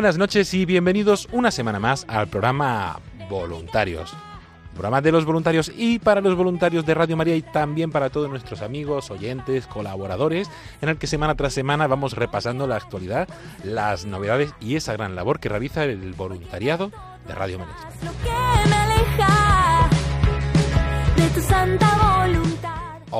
[0.00, 2.98] Buenas noches y bienvenidos una semana más al programa
[3.28, 4.14] Voluntarios.
[4.14, 8.08] Un programa de los voluntarios y para los voluntarios de Radio María y también para
[8.08, 10.48] todos nuestros amigos, oyentes, colaboradores,
[10.80, 13.28] en el que semana tras semana vamos repasando la actualidad,
[13.62, 16.90] las novedades y esa gran labor que realiza el voluntariado
[17.28, 18.79] de Radio María.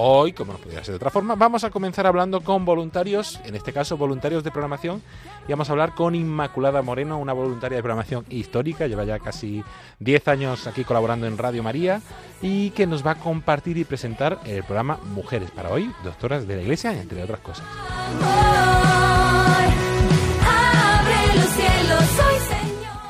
[0.03, 3.55] Hoy, como no podría ser de otra forma, vamos a comenzar hablando con voluntarios, en
[3.55, 5.03] este caso voluntarios de programación,
[5.47, 9.63] y vamos a hablar con Inmaculada Moreno, una voluntaria de programación histórica, lleva ya casi
[9.99, 12.01] 10 años aquí colaborando en Radio María,
[12.41, 16.57] y que nos va a compartir y presentar el programa Mujeres para hoy, doctoras de
[16.57, 17.67] la Iglesia, entre otras cosas.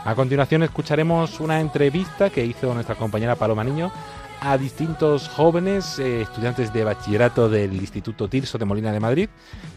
[0.04, 3.92] A continuación escucharemos una entrevista que hizo nuestra compañera Paloma Niño
[4.40, 9.28] a distintos jóvenes eh, estudiantes de bachillerato del Instituto Tirso de Molina de Madrid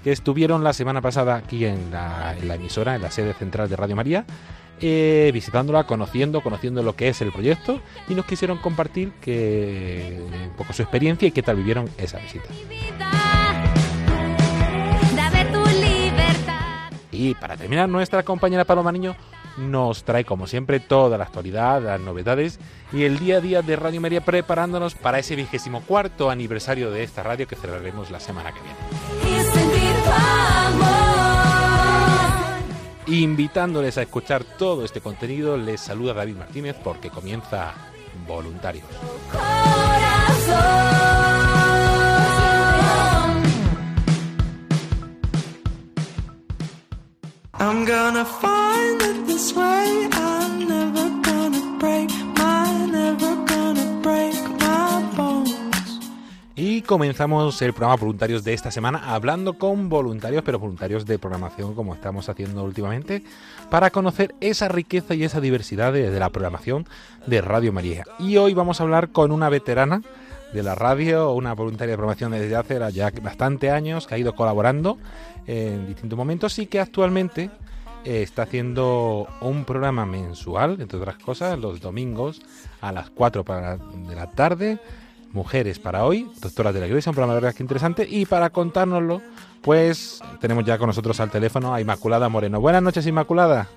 [0.03, 3.69] que estuvieron la semana pasada aquí en la, en la emisora, en la sede central
[3.69, 4.25] de Radio María,
[4.81, 10.55] eh, visitándola, conociendo, conociendo lo que es el proyecto y nos quisieron compartir que, un
[10.57, 12.49] poco su experiencia y qué tal vivieron esa visita.
[17.11, 19.15] Y para terminar, nuestra compañera Paloma Niño
[19.57, 22.59] nos trae, como siempre, toda la actualidad, las novedades
[22.91, 27.03] y el día a día de Radio María preparándonos para ese vigésimo cuarto aniversario de
[27.03, 28.77] esta radio que celebraremos la semana que viene.
[33.05, 37.73] Invitándoles a escuchar todo este contenido, les saluda David Martínez porque comienza
[38.27, 38.85] Voluntarios.
[39.31, 41.12] Corazón.
[47.63, 50.09] I'm gonna find it this way.
[50.11, 55.55] I'm never gonna break my, never gonna break my bones.
[56.57, 61.73] Y comenzamos el programa Voluntarios de esta semana hablando con voluntarios, pero voluntarios de programación
[61.73, 63.23] como estamos haciendo últimamente,
[63.69, 66.85] para conocer esa riqueza y esa diversidad de, de la programación
[67.27, 68.03] de Radio María.
[68.19, 70.01] Y hoy vamos a hablar con una veterana
[70.53, 74.35] de la radio, una voluntaria de programación desde hace ya bastante años, que ha ido
[74.35, 74.97] colaborando
[75.47, 77.49] en distintos momentos y que actualmente
[78.05, 82.41] eh, está haciendo un programa mensual, entre otras cosas, los domingos
[82.81, 84.77] a las 4 para- de la tarde.
[85.31, 88.05] Mujeres para hoy, doctoras de la iglesia, un programa de verdad que interesante.
[88.07, 89.21] Y para contárnoslo,
[89.63, 92.61] pues tenemos ya con nosotros al teléfono a Inmaculada Moreno.
[92.61, 93.67] Buenas noches, Inmaculada.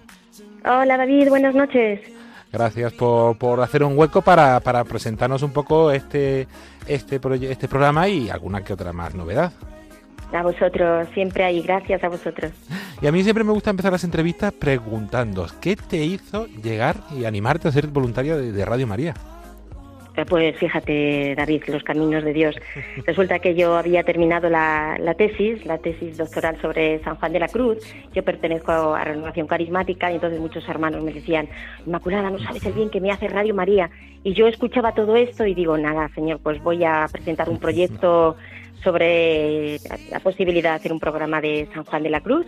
[0.67, 2.01] Hola David, buenas noches.
[2.57, 6.49] Gracias por, por hacer un hueco para, para presentarnos un poco este,
[6.89, 9.53] este, este programa y alguna que otra más novedad.
[10.33, 12.53] A vosotros, siempre ahí, gracias a vosotros.
[13.03, 17.27] Y a mí siempre me gusta empezar las entrevistas preguntando, ¿qué te hizo llegar y
[17.27, 19.13] animarte a ser voluntaria de, de Radio María?
[20.17, 22.57] Eh, Pues fíjate, David, los caminos de Dios.
[23.07, 27.41] Resulta que yo había terminado la, la tesis, la tesis doctoral sobre San Juan de
[27.41, 27.79] la Cruz.
[28.15, 31.49] Yo pertenezco a Renovación Carismática y entonces muchos hermanos me decían,
[31.87, 33.91] Inmaculada, no sabes el bien que me hace Radio María.
[34.25, 38.37] Y yo escuchaba todo esto y digo, nada, señor, pues voy a presentar un proyecto
[38.83, 39.79] sobre
[40.11, 42.47] la posibilidad de hacer un programa de San Juan de la Cruz.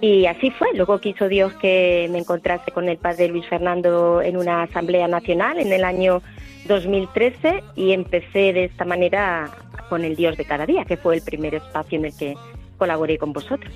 [0.00, 0.68] Y así fue.
[0.74, 5.58] Luego quiso Dios que me encontrase con el padre Luis Fernando en una asamblea nacional
[5.58, 6.22] en el año
[6.70, 9.50] 2013 y empecé de esta manera
[9.88, 12.34] con el Dios de cada día, que fue el primer espacio en el que
[12.78, 13.74] colaboré con vosotros.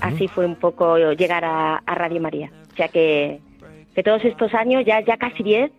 [0.00, 2.50] Así fue un poco llegar a, a Radio María.
[2.72, 3.38] O sea que,
[3.94, 5.70] que todos estos años, ya, ya casi 10,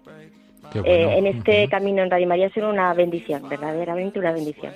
[0.71, 4.73] Qué eh, en este camino en Radio María ha sido una bendición, verdaderamente una bendición.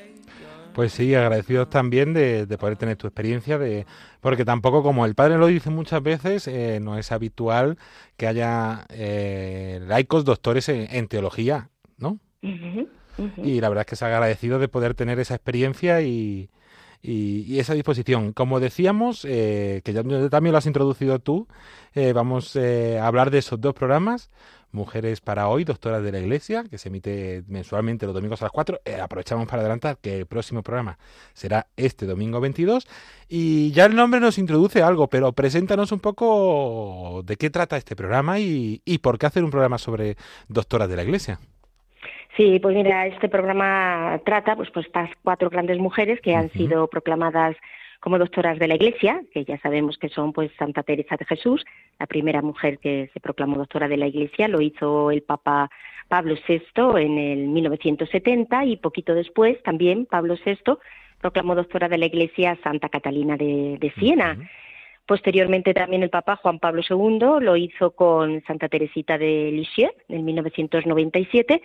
[0.74, 3.86] Pues sí, agradecidos también de, poder tener tu experiencia, de
[4.22, 7.78] porque tampoco, como el padre lo dice muchas veces, eh, no es habitual
[8.18, 12.20] que haya eh, laicos doctores en, teología, ¿no?
[12.42, 16.50] Y la verdad es que se ha agradecido de poder tener esa experiencia y,
[17.02, 18.34] y, esa disposición.
[18.34, 21.48] Como decíamos, eh, que ya también lo has introducido tú,
[21.94, 24.30] eh, vamos eh, a hablar de esos dos programas.
[24.72, 28.52] Mujeres para hoy, Doctoras de la Iglesia, que se emite mensualmente los domingos a las
[28.52, 28.80] 4.
[29.02, 30.98] aprovechamos para adelantar que el próximo programa
[31.34, 32.88] será este domingo 22.
[33.28, 37.96] Y ya el nombre nos introduce algo, pero preséntanos un poco de qué trata este
[37.96, 40.16] programa y, y por qué hacer un programa sobre
[40.48, 41.40] Doctoras de la Iglesia.
[42.38, 46.88] Sí, pues mira, este programa trata pues, pues estas cuatro grandes mujeres que han sido
[46.88, 47.58] proclamadas
[48.02, 51.64] como doctoras de la Iglesia, que ya sabemos que son pues Santa Teresa de Jesús,
[52.00, 55.70] la primera mujer que se proclamó doctora de la Iglesia, lo hizo el Papa
[56.10, 60.58] Pablo VI en el 1970 y poquito después también Pablo VI
[61.22, 64.36] proclamó doctora de la Iglesia Santa Catalina de, Siena.
[65.06, 70.26] Posteriormente también el Papa Juan Pablo II lo hizo con Santa Teresita de Lisieux en
[70.26, 71.62] 1997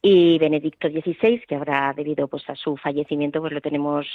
[0.00, 4.06] y Benedicto XVI, que ahora debido pues a su fallecimiento pues lo tenemos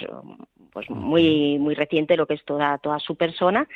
[0.72, 3.68] pues muy muy reciente lo que es toda toda su persona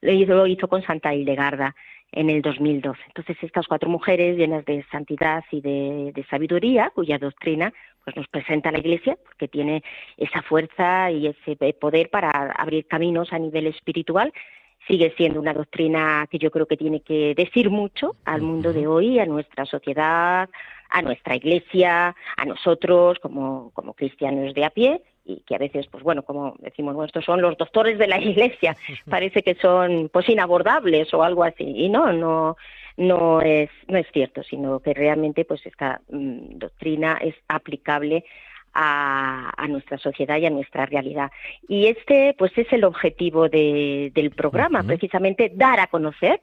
[0.00, 1.74] lo hizo, lo hizo con Santa Hildegarda
[2.12, 3.00] en el 2012.
[3.08, 7.72] Entonces estas cuatro mujeres llenas de santidad y de, de sabiduría, cuya doctrina
[8.04, 9.82] pues nos presenta la Iglesia, porque tiene
[10.16, 14.32] esa fuerza y ese poder para abrir caminos a nivel espiritual
[14.86, 18.86] sigue siendo una doctrina que yo creo que tiene que decir mucho al mundo de
[18.86, 20.48] hoy, a nuestra sociedad,
[20.90, 25.86] a nuestra iglesia, a nosotros como, como cristianos de a pie y que a veces,
[25.88, 28.76] pues bueno, como decimos, nuestros son los doctores de la iglesia,
[29.08, 32.56] parece que son pues inabordables o algo así, y no, no,
[32.96, 38.24] no es, no es cierto, sino que realmente pues esta mm, doctrina es aplicable
[38.80, 41.32] a, a, nuestra sociedad y a nuestra realidad.
[41.68, 46.40] Y este, pues, es el objetivo de, del programa, precisamente dar a conocer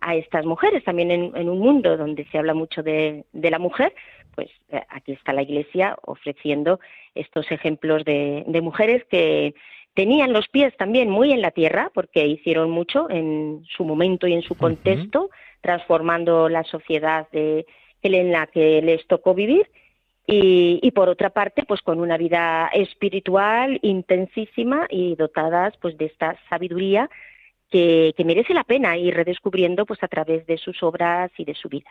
[0.00, 3.94] a estas mujeres, también en, un mundo donde se habla mucho de, la mujer,
[4.34, 6.80] pues eh, aquí está la Iglesia ofreciendo
[7.14, 9.54] estos ejemplos de, mujeres que
[9.94, 14.32] tenían los pies también muy en la tierra, porque hicieron mucho en su momento y
[14.32, 17.66] en su contexto, transformando la sociedad de,
[18.02, 19.70] en la que les tocó vivir,
[20.26, 26.06] y, y, por otra parte, pues con una vida espiritual intensísima y dotadas pues de
[26.06, 27.10] esta sabiduría
[27.74, 31.68] que, merece la pena ir redescubriendo pues a través de sus obras y de su
[31.68, 31.90] vida.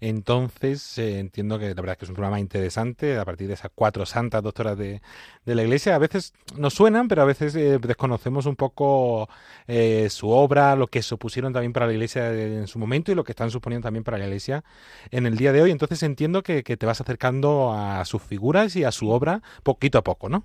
[0.00, 3.54] Entonces, eh, entiendo que la verdad es que es un programa interesante a partir de
[3.54, 5.00] esas cuatro santas doctoras de,
[5.44, 5.94] la Iglesia.
[5.94, 9.28] A veces nos suenan, pero a veces eh, desconocemos un poco
[9.66, 13.24] eh, su obra, lo que supusieron también para la Iglesia en su momento y lo
[13.24, 14.64] que están suponiendo también para la Iglesia
[15.10, 15.70] en el día de hoy.
[15.70, 20.04] Entonces entiendo que te vas acercando a sus figuras y a su obra poquito a
[20.04, 20.44] poco, ¿no?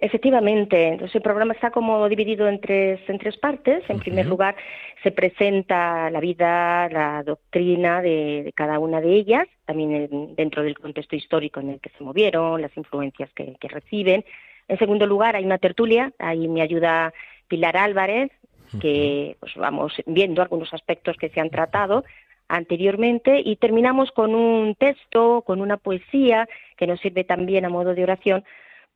[0.00, 3.82] Efectivamente, entonces el programa está como dividido en tres, en tres partes.
[3.88, 4.54] En primer lugar,
[5.02, 11.16] se presenta la vida, la doctrina de, cada una de ellas, también dentro del contexto
[11.16, 14.24] histórico en el que se movieron, las influencias que, reciben.
[14.68, 17.12] En segundo lugar, hay una tertulia, ahí me ayuda
[17.48, 18.30] Pilar Álvarez,
[18.80, 22.04] que pues, vamos viendo algunos aspectos que se han tratado
[22.48, 27.94] anteriormente y terminamos con un texto, con una poesía que nos sirve también a modo
[27.94, 28.44] de oración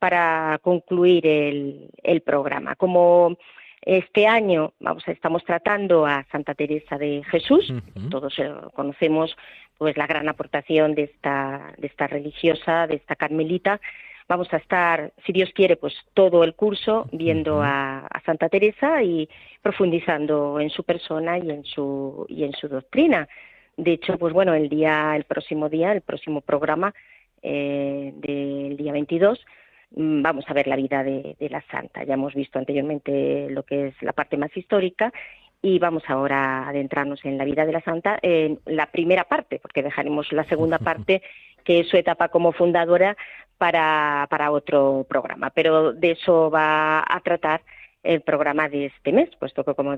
[0.02, 2.74] para concluir el, programa.
[2.74, 3.36] Como
[3.82, 7.72] este año vamos, estamos tratando a Santa Teresa de Jesús,
[8.10, 9.36] todos eh, conocemos
[9.78, 13.80] pues la gran aportación de esta, de esta religiosa, de esta carmelita.
[14.28, 19.28] Vamos a estar, si Dios quiere, pues todo el curso viendo a, Santa Teresa y
[19.62, 23.28] profundizando en su persona y en su y en su doctrina.
[23.76, 26.92] De hecho, pues bueno, el día, el próximo día, el próximo programa
[27.40, 29.61] eh, del día 22, Mm,
[29.94, 32.04] vamos a ver la vida de, la santa.
[32.04, 35.12] Ya hemos visto anteriormente lo que es la parte más histórica
[35.60, 39.58] y vamos ahora a adentrarnos en la vida de la santa en la primera parte,
[39.58, 41.22] porque dejaremos la segunda parte,
[41.64, 43.16] que es su etapa como fundadora,
[43.58, 45.50] para, para otro programa.
[45.50, 47.62] Pero de eso va a tratar
[48.02, 49.92] el programa de este mes, puesto que como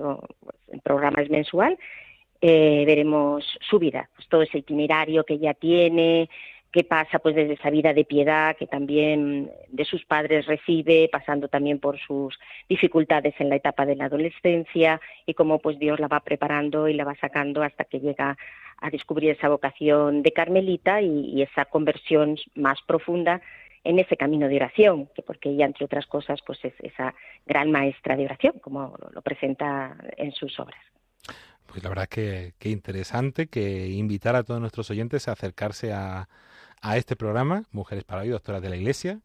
[0.70, 1.78] el programa es mensual,
[2.42, 6.28] eh, veremos su vida, pues todo ese itinerario que ya tiene,
[6.74, 11.46] qué pasa pues desde esa vida de piedad que también de sus padres recibe, pasando
[11.46, 12.36] también por sus
[12.68, 16.94] dificultades en la etapa de la adolescencia y cómo pues Dios la va preparando y
[16.94, 18.36] la va sacando hasta que llega
[18.78, 23.40] a descubrir esa vocación de Carmelita y, esa conversión más profunda
[23.84, 27.14] en ese camino de oración, que porque ella, entre otras cosas, pues es esa
[27.46, 30.80] gran maestra de oración, como lo presenta en sus obras.
[31.66, 36.28] Pues la verdad que, que interesante que invitar a todos nuestros oyentes a acercarse a,
[36.84, 39.20] a este programa, Mujeres para hoy, doctoras de la Iglesia,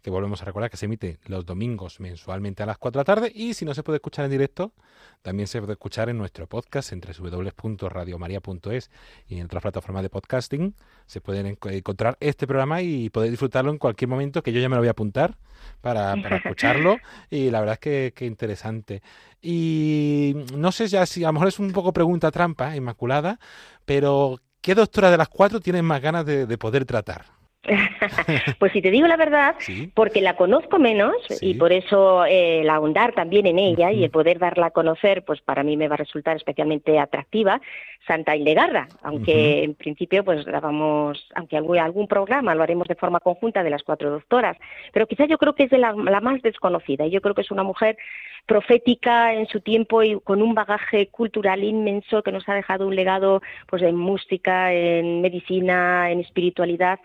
[0.00, 3.04] que volvemos a recordar que se emite los domingos mensualmente a las 4 de la
[3.04, 3.32] tarde.
[3.34, 4.72] Y si no se puede escuchar en directo,
[5.20, 8.90] también se puede escuchar en nuestro podcast en www.radiomaria.es
[9.28, 10.74] y en otras plataformas de podcasting.
[11.04, 14.76] Se pueden encontrar este programa y poder disfrutarlo en cualquier momento que yo ya me
[14.76, 15.36] lo voy a apuntar
[15.82, 16.96] para, para escucharlo.
[17.28, 19.02] Y la verdad es que, que, interesante.
[19.42, 23.38] Y no sé ya si a lo mejor es un poco pregunta trampa, Inmaculada,
[23.84, 27.41] pero ¿qué doctora de las cuatro tienes más ganas de, de poder tratar?
[28.58, 29.54] pues si te digo la verdad,
[29.94, 34.10] porque la conozco menos y por eso eh, el ahondar también en ella y el
[34.10, 37.60] poder darla a conocer, pues para mí me va a resultar especialmente atractiva,
[38.06, 43.20] Santa Hildegarda, aunque en principio pues grabamos, aunque algún, algún programa lo haremos de forma
[43.20, 44.56] conjunta de las cuatro doctoras,
[44.92, 47.42] pero quizás yo creo que es de la, la más desconocida y yo creo que
[47.42, 47.96] es una mujer
[48.46, 52.96] profética en su tiempo y con un bagaje cultural inmenso que nos ha dejado un
[52.96, 56.98] legado pues en música, en medicina, en espiritualidad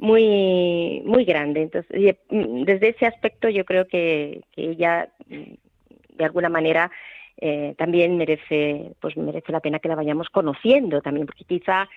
[0.00, 1.62] muy muy grande.
[1.62, 6.90] Entonces, mm, desde ese aspecto yo creo que, ella mm, de alguna manera
[7.36, 11.88] eh, también merece pues merece la pena que la vayamos conociendo también porque quizá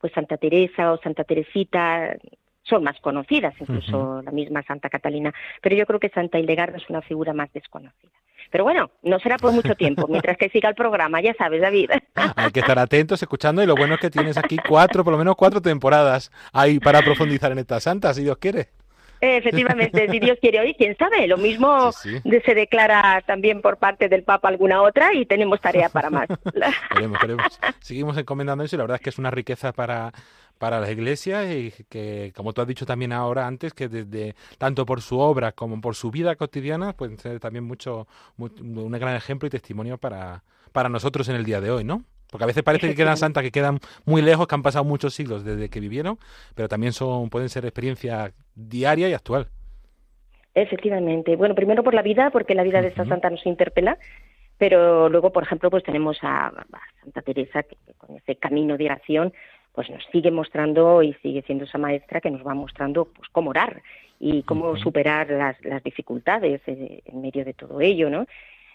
[0.00, 2.16] pues Santa Teresa o Santa Teresita
[2.62, 6.88] son más conocidas, incluso la misma Santa Catalina, pero yo creo que Santa Hildegarda es
[6.88, 8.12] una figura más desconocida.
[8.50, 11.90] Pero bueno, no será por mucho tiempo, mientras que siga el programa, ya sabes, David.
[12.36, 15.18] Hay que estar atentos, escuchando, y lo bueno es que tienes aquí cuatro, por lo
[15.18, 18.68] menos cuatro temporadas ahí para profundizar en esta santa, si Dios quiere.
[19.24, 24.24] Efectivamente, si Dios quiere hoy, quién sabe, lo mismo se declara también por parte del
[24.24, 26.26] Papa alguna otra y tenemos tarea para más.
[27.78, 30.12] Seguimos encomendando eso y la verdad es que es una riqueza para,
[30.58, 34.84] para la iglesia y que, como tú has dicho también ahora antes, que desde tanto
[34.84, 39.46] por su obra como por su vida cotidiana pueden ser también mucho, un gran ejemplo
[39.46, 42.02] y testimonio para, para nosotros en el día de hoy, ¿no?
[42.32, 45.14] Porque a veces parece que quedan santas que quedan muy lejos, que han pasado muchos
[45.14, 46.18] siglos desde que vivieron,
[46.56, 49.46] pero también son pueden ser experiencia diaria y actual.
[50.54, 51.36] Efectivamente.
[51.36, 53.98] Bueno, primero por la vida, porque la vida de esta santa nos interpela,
[54.58, 56.52] pero luego, por ejemplo, pues tenemos a,
[57.02, 59.32] Santa Teresa, que, con ese camino de oración,
[59.72, 63.50] pues nos sigue mostrando y sigue siendo esa maestra que nos va mostrando pues cómo
[63.50, 63.82] orar
[64.20, 68.26] y cómo superar las, las dificultades eh, en medio de todo ello, ¿no?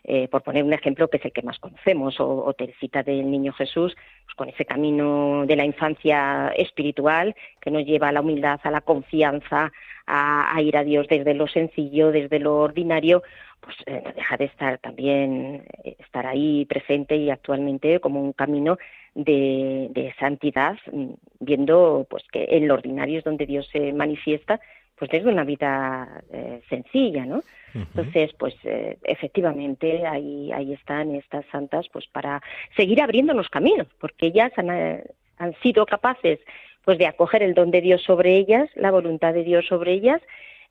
[0.03, 3.29] Eh, por poner un ejemplo que es el que más conocemos, o, o Teresita del
[3.29, 8.21] Niño Jesús, pues con ese camino de la infancia espiritual que nos lleva a la
[8.21, 9.71] humildad, a la confianza,
[10.07, 13.21] a, ir a Dios desde lo sencillo, desde lo ordinario,
[13.59, 18.31] pues eh, no deja de estar también, eh, estar ahí presente y actualmente como un
[18.31, 18.77] camino
[19.13, 21.09] de, santidad, mm,
[21.41, 24.61] viendo pues que en lo ordinario es donde Dios se manifiesta,
[24.97, 26.23] pues desde una vida
[26.69, 27.43] sencilla, ¿no?
[27.77, 32.41] Entonces, pues eh, efectivamente ahí, ahí están estas santas pues para
[32.75, 35.03] seguir abriéndonos caminos, porque ellas han, eh,
[35.37, 36.39] han sido capaces
[36.83, 40.21] pues de acoger el don de Dios sobre ellas, la voluntad de Dios sobre ellas,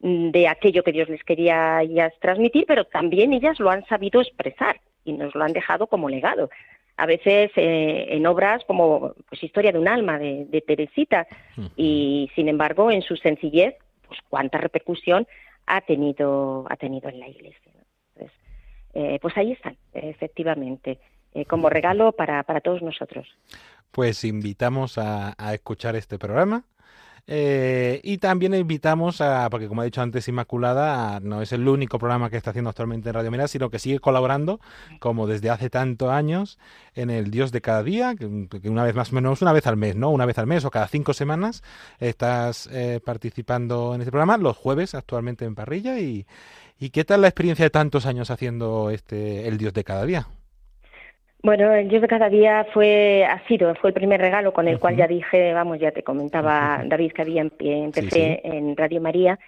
[0.00, 4.20] mm, de aquello que Dios les quería ellas transmitir, pero también ellas lo han sabido
[4.20, 6.50] expresar y nos lo han dejado como legado.
[6.96, 11.26] A veces eh, en obras como pues Historia de un alma de, de Teresita
[11.76, 13.74] y sin embargo en su sencillez,
[14.08, 15.26] pues cuánta repercusión
[15.66, 17.72] ha tenido, ha tenido en la Iglesia.
[18.98, 20.98] Eh, pues ahí están, efectivamente,
[21.34, 23.26] eh, como regalo para, para todos nosotros.
[23.90, 26.64] Pues invitamos a, a escuchar este programa
[27.28, 31.98] eh, y también invitamos a, porque como ha dicho antes Inmaculada, no es el único
[31.98, 34.60] programa que está haciendo actualmente en Radio Mira, sino que sigue colaborando,
[35.00, 36.58] como desde hace tantos años,
[36.94, 38.26] en el Dios de cada día, que,
[38.68, 40.10] una vez más o menos, una vez al mes, ¿no?
[40.10, 41.62] Una vez al mes o cada cinco semanas
[41.98, 45.98] estás eh, participando en este programa, los jueves actualmente en parrilla.
[45.98, 46.26] Y,
[46.78, 50.28] ¿Y qué tal la experiencia de tantos años haciendo este el Dios de cada día?
[51.42, 54.78] Bueno, el Dios de cada día fue, ha sido, fue el primer regalo con el
[54.78, 59.38] cual ya dije, vamos, ya te comentaba David que había empecé en Radio María.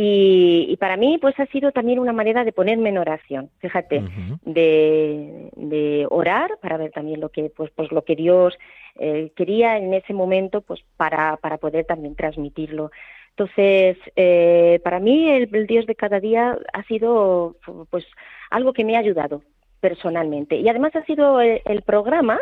[0.00, 4.04] Y, para mí, pues ha sido también una manera de ponerme en oración, fíjate,
[4.44, 8.56] de, de, orar para ver también lo que, pues, pues lo que Dios
[9.00, 12.92] eh, quería en ese momento, pues para, para poder también transmitirlo.
[13.30, 17.56] Entonces, eh, para mí el, el, Dios de cada día ha sido,
[17.90, 18.06] pues,
[18.50, 19.42] algo que me ha ayudado
[19.80, 20.56] personalmente.
[20.56, 22.40] Y además ha sido el, programa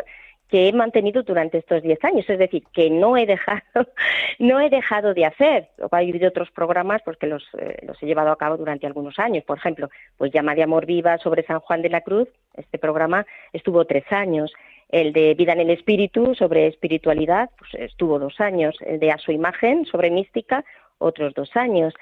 [0.49, 3.61] que he mantenido durante estos diez años, es decir, que no he dejado,
[4.39, 5.69] no he dejado de hacer.
[5.91, 9.43] Hay habido otros programas porque los, eh, los he llevado a cabo durante algunos años.
[9.43, 13.25] Por ejemplo, pues Llama de Amor Viva sobre San Juan de la Cruz, este programa
[13.51, 14.53] estuvo tres años.
[14.89, 18.77] El de Vida en el Espíritu sobre espiritualidad, pues estuvo dos años.
[18.85, 20.63] El de A su imagen sobre mística,
[20.97, 21.93] otros dos años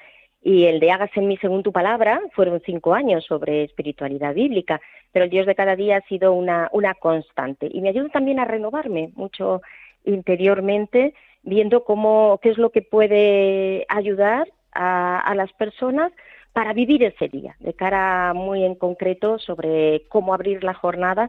[0.42, 4.80] y el de Hágase en mí según tu palabra fueron cinco años sobre espiritualidad bíblica,
[5.12, 8.38] pero el Dios de cada día ha sido una, una constante y me ayuda también
[8.38, 9.62] a renovarme mucho
[10.04, 16.12] interiormente, viendo cómo, qué es lo que puede ayudar a, a las personas
[16.52, 21.28] para vivir ese día, de cara muy en concreto sobre cómo abrir la jornada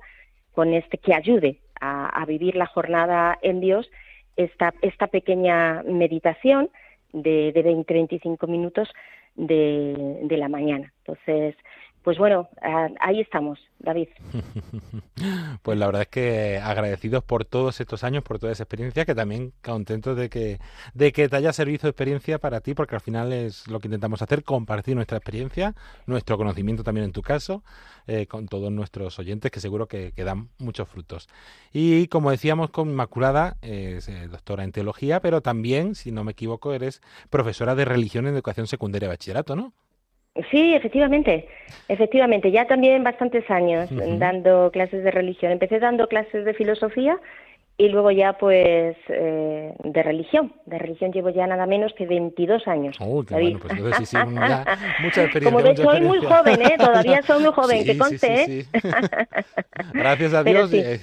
[0.54, 3.90] con este que ayude a, a vivir la jornada en Dios,
[4.38, 6.70] esta, esta pequeña meditación
[7.14, 8.90] de, de 20-25 minutos
[9.36, 10.94] de, de la mañana.
[11.00, 11.56] Entonces,
[12.04, 14.10] pues bueno, ah, ahí estamos, David.
[15.63, 19.16] Pues la verdad es que agradecidos por todos estos años, por toda esa experiencia, que
[19.16, 20.60] también contentos de que,
[20.94, 23.88] de que te haya servido de experiencia para ti, porque al final es lo que
[23.88, 25.75] intentamos hacer, compartir nuestra experiencia,
[26.06, 27.63] nuestro conocimiento también en tu caso,
[28.06, 31.27] eh, con todos nuestros oyentes, que seguro que, que dan muchos frutos.
[31.74, 36.32] Y como decíamos con Inmaculada, es eh, doctora en teología, pero también, si no me
[36.34, 39.74] equivoco, eres profesora de religión en educación secundaria y bachillerato, ¿no?
[40.51, 41.48] Sí, efectivamente,
[41.88, 44.17] efectivamente, ya también bastantes años Ujú.
[44.17, 45.51] dando clases de religión.
[45.51, 47.20] Empecé dando clases de filosofía
[47.79, 50.51] y luego ya pues eh, de religión.
[50.65, 52.96] De religión llevo ya nada menos que 22 años.
[53.00, 53.58] Oh, qué David.
[53.60, 54.65] bueno, pues sí, sí, ya
[55.00, 55.51] mucha experiencia.
[55.51, 56.75] Como ves, mucha soy muy joven, ¿eh?
[56.77, 58.63] Todavía soy muy joven, Sí, que conste, sí, ¿eh?
[58.63, 58.79] sí.
[59.94, 60.74] Gracias a Dios.
[60.74, 61.00] eh,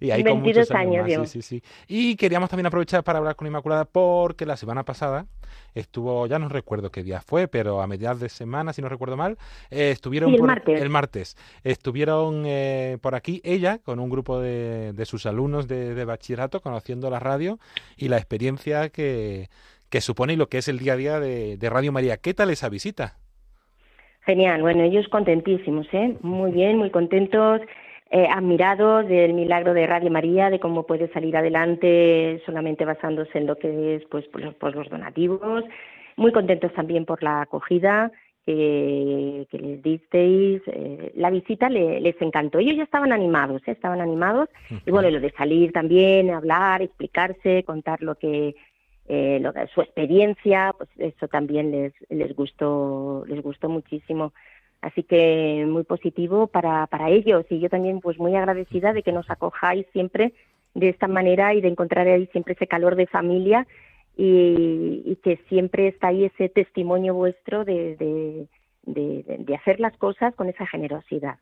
[0.00, 1.68] y ahí con 22 muchos años, años más, sí, sí, sí.
[1.86, 5.26] Y queríamos también aprovechar para hablar con Inmaculada porque la semana pasada
[5.74, 9.16] estuvo, ya no recuerdo qué día fue, pero a mediados de semana, si no recuerdo
[9.16, 9.38] mal,
[9.70, 10.82] eh, estuvieron Sí, el por martes.
[10.82, 11.36] el martes.
[11.64, 16.60] Estuvieron eh, por aquí ella con un grupo de, de sus alumnos de, de bachillerato
[16.60, 17.58] conociendo la radio
[17.96, 19.48] y la experiencia que,
[19.90, 22.16] que supone y lo que es el día a día de, de Radio María.
[22.16, 23.16] ¿Qué tal esa visita?
[24.24, 26.16] Genial, bueno, ellos contentísimos, ¿eh?
[26.22, 27.60] Muy bien, muy contentos,
[28.14, 33.46] eh, admirados del milagro de Radio María, de cómo puede salir adelante solamente basándose en
[33.46, 35.64] lo que es pues, pues, los, pues, los donativos,
[36.16, 38.12] muy contentos también por la acogida
[38.44, 43.70] que, que les disteis, eh, la visita le- les encantó, ellos ya estaban animados, ¿eh?
[43.72, 44.48] estaban animados,
[44.84, 48.54] y bueno, lo de salir también, hablar, explicarse, contar lo que
[49.08, 54.32] eh, lo su experiencia, pues eso también les, les gustó, les gustó muchísimo.
[54.82, 59.12] Así que muy positivo para, para ellos y yo también pues muy agradecida de que
[59.12, 60.34] nos acojáis siempre
[60.74, 63.66] de esta manera y de encontrar ahí siempre ese calor de familia
[64.16, 68.48] y, que siempre está ahí ese testimonio vuestro de,
[68.82, 71.38] de, hacer las cosas con esa generosidad.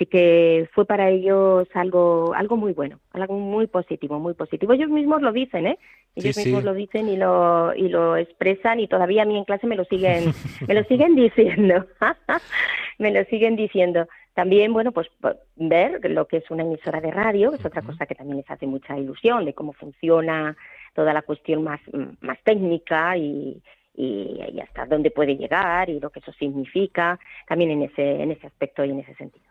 [0.00, 4.72] Así que fue para ellos algo, algo muy bueno, algo muy positivo, muy positivo.
[4.72, 5.78] Ellos mismos lo dicen, ¿eh?
[6.16, 6.64] Ellos Sí, mismos sí.
[6.64, 9.84] lo dicen y lo, y lo expresan y todavía a mí en clase me lo
[9.84, 10.24] siguen,
[10.66, 11.84] me lo siguen diciendo.
[12.98, 14.08] me lo siguen diciendo.
[14.32, 17.82] También, bueno, pues po- ver lo que es una emisora de radio, que es otra
[17.82, 20.56] cosa que también les hace mucha ilusión, de cómo funciona
[20.94, 21.80] toda la cuestión más,
[22.22, 23.62] más técnica y,
[23.94, 28.30] y, y hasta dónde puede llegar y lo que eso significa, también en ese, en
[28.30, 29.49] ese aspecto y en ese sentido.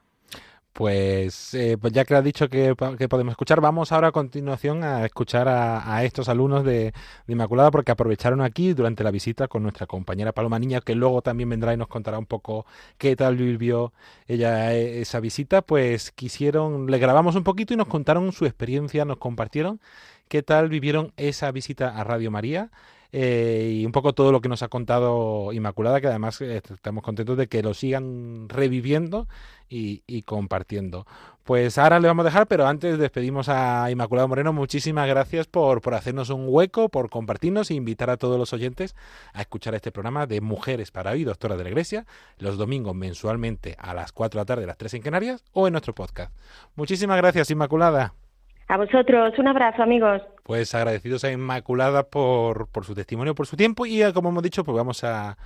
[0.74, 5.04] Pues, eh, pues ya que has dicho que, podemos escuchar, vamos ahora a continuación a
[5.06, 6.94] escuchar a, a estos alumnos de,
[7.28, 11.22] de Inmaculada porque aprovecharon aquí durante la visita con nuestra compañera Paloma Niña, que luego
[11.22, 12.66] también vendrá y nos contará un poco
[12.98, 13.92] qué tal vivió
[14.28, 15.62] ella eh, esa visita.
[15.62, 19.82] Pues quisieron, le grabamos un poquito y nos contaron su experiencia, nos compartieron
[20.30, 22.72] qué tal vivieron esa visita a Radio María.
[23.12, 27.04] Eh, y un poco todo lo que nos ha contado Inmaculada, que además eh, estamos
[27.04, 29.28] contentos de que lo sigan reviviendo
[29.68, 31.06] y, compartiendo.
[31.44, 34.54] Pues ahora le vamos a dejar, pero antes despedimos a Inmaculada Moreno.
[34.54, 38.96] Muchísimas gracias por, por hacernos un hueco, por compartirnos e invitar a todos los oyentes
[39.34, 42.06] a escuchar este programa de Mujeres para hoy, Doctora de la Iglesia,
[42.38, 45.74] los domingos mensualmente a las 4 de la tarde, las 3 en Canarias, o en
[45.74, 46.34] nuestro podcast.
[46.76, 48.14] Muchísimas gracias, Inmaculada.
[48.70, 50.22] A vosotros, un abrazo, amigos.
[50.44, 54.44] Pues agradecidos a Inmaculada por, por su testimonio, por su tiempo y eh, como hemos
[54.44, 55.38] dicho, pues vamos a,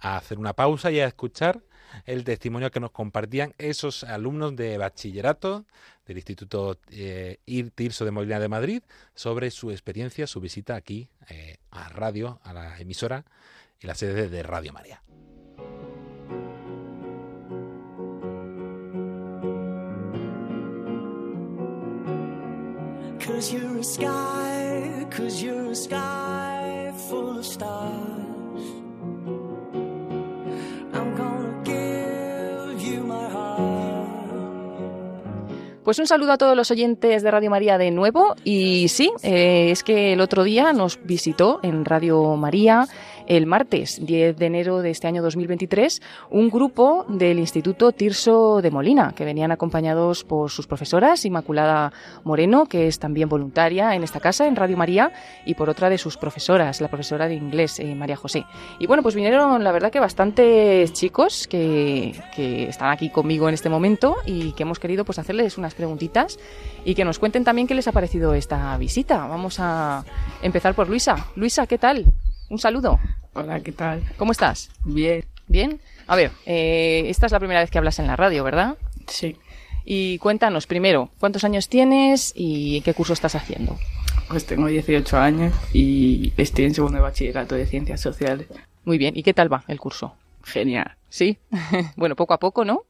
[0.00, 1.60] hacer una pausa y a escuchar
[2.06, 5.66] el testimonio que nos compartían esos alumnos de bachillerato
[6.06, 8.82] del Instituto eh, de Molina de Madrid
[9.14, 13.26] sobre su experiencia, su visita aquí eh, a radio, a la emisora
[13.78, 15.02] y la sede de Radio María.
[35.82, 38.36] Pues un saludo a todos los oyentes de Radio María de nuevo.
[38.44, 42.88] Y sí, eh, es que el otro día nos visitó en Radio María
[43.30, 48.72] el martes 10 de enero de este año 2023 un grupo del Instituto Tirso de
[48.72, 51.92] Molina, que venían acompañados por sus profesoras, Inmaculada
[52.24, 55.12] Moreno, que es también voluntaria en esta casa, en Radio María,
[55.46, 58.44] y por otra de sus profesoras, la profesora de inglés, eh, María José.
[58.80, 63.54] Y bueno, pues vinieron, la verdad que bastantes chicos que, que están aquí conmigo en
[63.54, 66.36] este momento y que hemos querido pues hacerles unas preguntitas
[66.84, 69.28] y que nos cuenten también qué les ha parecido esta visita.
[69.28, 70.04] Vamos a
[70.42, 71.28] empezar por Luisa.
[71.36, 72.06] Luisa, ¿qué tal?
[72.50, 72.98] Un saludo.
[73.32, 74.02] Hola, ¿qué tal?
[74.16, 74.70] ¿Cómo estás?
[74.84, 75.24] Bien.
[75.46, 75.80] ¿Bien?
[76.06, 78.76] A ver, eh, esta es la primera vez que hablas en la radio, ¿verdad?
[79.06, 79.36] Sí.
[79.84, 83.78] Y cuéntanos primero, ¿cuántos años tienes y qué curso estás haciendo?
[84.28, 88.48] Pues tengo 18 años y estoy en segundo de bachillerato de ciencias sociales.
[88.84, 90.14] Muy bien, ¿y qué tal va el curso?
[90.44, 90.96] Genial.
[91.08, 91.38] Sí,
[91.96, 92.82] bueno, poco a poco, ¿no?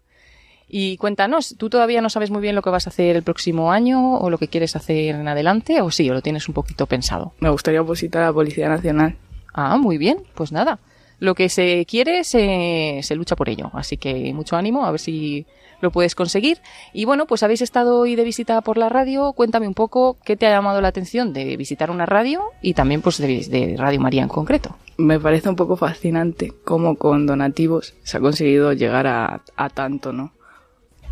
[0.69, 3.73] Y cuéntanos, ¿tú todavía no sabes muy bien lo que vas a hacer el próximo
[3.73, 6.87] año o lo que quieres hacer en adelante o sí, o lo tienes un poquito
[6.87, 7.33] pensado?
[7.41, 9.17] Me gustaría opositar a la Policía Nacional.
[9.53, 10.79] Ah, muy bien, pues nada.
[11.19, 15.01] Lo que se quiere se, se lucha por ello, así que mucho ánimo, a ver
[15.01, 15.47] si
[15.81, 16.59] lo puedes conseguir.
[16.93, 20.37] Y bueno, pues habéis estado hoy de visita por la radio, cuéntame un poco qué
[20.37, 24.01] te ha llamado la atención de visitar una radio y también pues de, de Radio
[24.01, 24.77] María en concreto.
[24.97, 30.13] Me parece un poco fascinante cómo con donativos se ha conseguido llegar a, a tanto,
[30.13, 30.33] ¿no?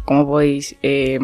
[0.04, 1.18] Cómo podéis eh,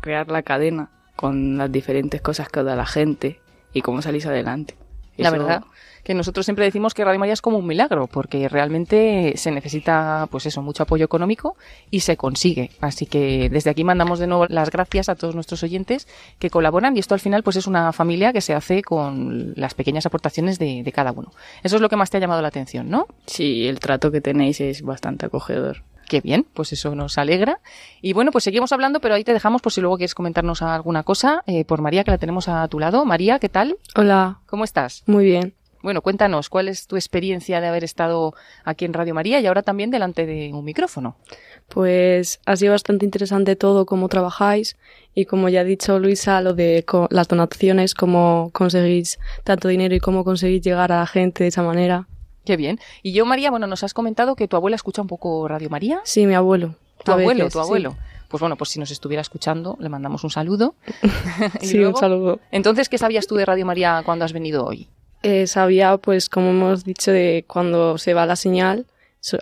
[0.00, 3.40] crear la cadena con las diferentes cosas que os da la gente
[3.72, 4.74] y cómo salís adelante.
[5.16, 5.64] La verdad
[6.02, 10.26] que nosotros siempre decimos que Radio María es como un milagro, porque realmente se necesita,
[10.30, 11.56] pues eso, mucho apoyo económico
[11.90, 12.70] y se consigue.
[12.80, 16.96] Así que desde aquí mandamos de nuevo las gracias a todos nuestros oyentes que colaboran
[16.96, 20.58] y esto al final pues es una familia que se hace con las pequeñas aportaciones
[20.58, 21.30] de, de cada uno.
[21.62, 23.06] Eso es lo que más te ha llamado la atención, ¿no?
[23.26, 25.82] Sí, el trato que tenéis es bastante acogedor.
[26.08, 27.60] Qué bien, pues eso nos alegra.
[28.00, 31.02] Y bueno, pues seguimos hablando, pero ahí te dejamos por si luego quieres comentarnos alguna
[31.02, 33.04] cosa eh, por María, que la tenemos a tu lado.
[33.04, 33.76] María, ¿qué tal?
[33.96, 35.02] Hola, ¿Cómo estás?
[35.06, 35.54] muy bien.
[35.82, 38.34] Bueno, cuéntanos, ¿cuál es tu experiencia de haber estado
[38.64, 41.16] aquí en Radio María y ahora también delante de un micrófono?
[41.68, 44.76] Pues ha sido bastante interesante todo cómo trabajáis
[45.14, 49.94] y como ya ha dicho Luisa, lo de co- las donaciones, cómo conseguís tanto dinero
[49.94, 52.06] y cómo conseguís llegar a la gente de esa manera.
[52.44, 52.78] Qué bien.
[53.02, 56.00] Y yo, María, bueno, nos has comentado que tu abuela escucha un poco Radio María.
[56.04, 56.74] Sí, mi abuelo.
[57.04, 57.64] Tu abuelo, veces, tu sí.
[57.64, 57.96] abuelo.
[58.28, 60.74] Pues bueno, pues si nos estuviera escuchando, le mandamos un saludo.
[61.60, 62.40] Sí, luego, un saludo.
[62.50, 64.88] Entonces, ¿qué sabías tú de Radio María cuando has venido hoy?
[65.22, 68.86] Eh, sabía, pues como hemos dicho, de cuando se va la señal,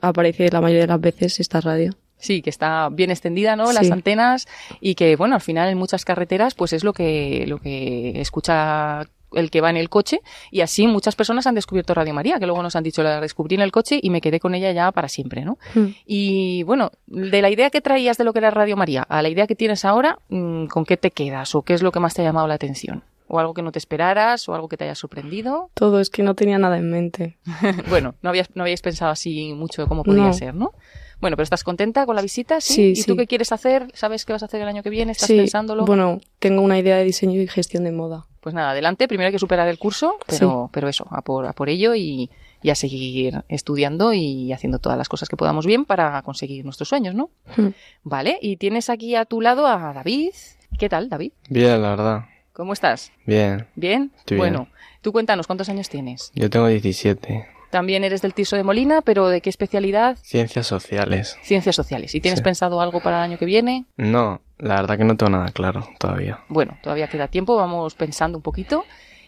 [0.03, 1.93] aparece la mayoría de las veces esta radio.
[2.19, 3.73] Sí, que está bien extendida, ¿no?
[3.73, 3.93] Las Sí.
[3.93, 4.47] antenas
[4.83, 9.09] y que, bueno, al final en muchas carreteras, pues es lo que, lo que escucha
[9.33, 12.47] el que va en el coche y así muchas personas han descubierto Radio María, que
[12.47, 14.91] luego nos han dicho, la descubrí en el coche y me quedé con ella ya
[14.93, 15.59] para siempre, ¿no?
[15.75, 15.87] Hmm.
[16.07, 19.29] Y bueno, de la idea que traías de lo que era Radio María a la
[19.29, 22.15] idea que tienes ahora, mm, ¿con qué te quedas o qué es lo que más
[22.15, 23.05] te ha llamado la atención?
[23.33, 25.71] ¿O algo que no te esperaras o algo que te haya sorprendido?
[25.75, 27.39] Todo es que no tenía nada en mente.
[27.89, 30.33] bueno, no, habías, no habíais pensado así mucho de cómo podría No.
[30.33, 30.73] ser, ¿no?
[31.21, 32.61] Bueno, pero ¿estás contenta con la visita?
[32.61, 32.97] Sí.
[32.97, 33.87] Sí, ¿Y tú qué quieres hacer?
[33.95, 35.13] ¿Sabes qué vas a hacer el año que viene?
[35.13, 35.85] ¿Estás sí, pensándolo?
[35.85, 38.27] bueno, tengo una idea de diseño y gestión de moda.
[38.41, 39.07] Pues nada, adelante.
[39.07, 42.31] Primero hay que superar el curso, pero, pero eso, a por, a por ello y,
[42.63, 46.89] y a seguir estudiando y haciendo todas las cosas que podamos bien para conseguir nuestros
[46.89, 47.31] sueños, ¿no?
[47.57, 47.69] Hmm.
[48.03, 50.31] Vale, y tienes aquí a tu lado a David.
[50.79, 51.33] ¿Qué tal, David?
[51.49, 52.25] Bien, la verdad.
[52.53, 53.13] ¿Cómo estás?
[53.27, 53.67] Bien.
[53.75, 54.13] ¿Bien?
[54.17, 54.53] Estoy bien.
[54.55, 54.69] bueno,
[55.03, 56.33] tú cuéntanos, ¿cuántos años tienes?
[56.35, 57.47] Yo tengo 17.
[57.71, 60.19] También eres del Tirso de Molina, pero ¿de qué especialidad?
[60.23, 61.39] Ciencias sociales.
[61.43, 62.15] Ciencias sociales.
[62.15, 62.45] ¿Y tienes Sí.
[62.45, 63.85] pensado algo para el año que viene?
[63.97, 66.41] No, la verdad que no tengo nada claro todavía.
[66.49, 68.85] Bueno, todavía queda tiempo, vamos pensando un poquito.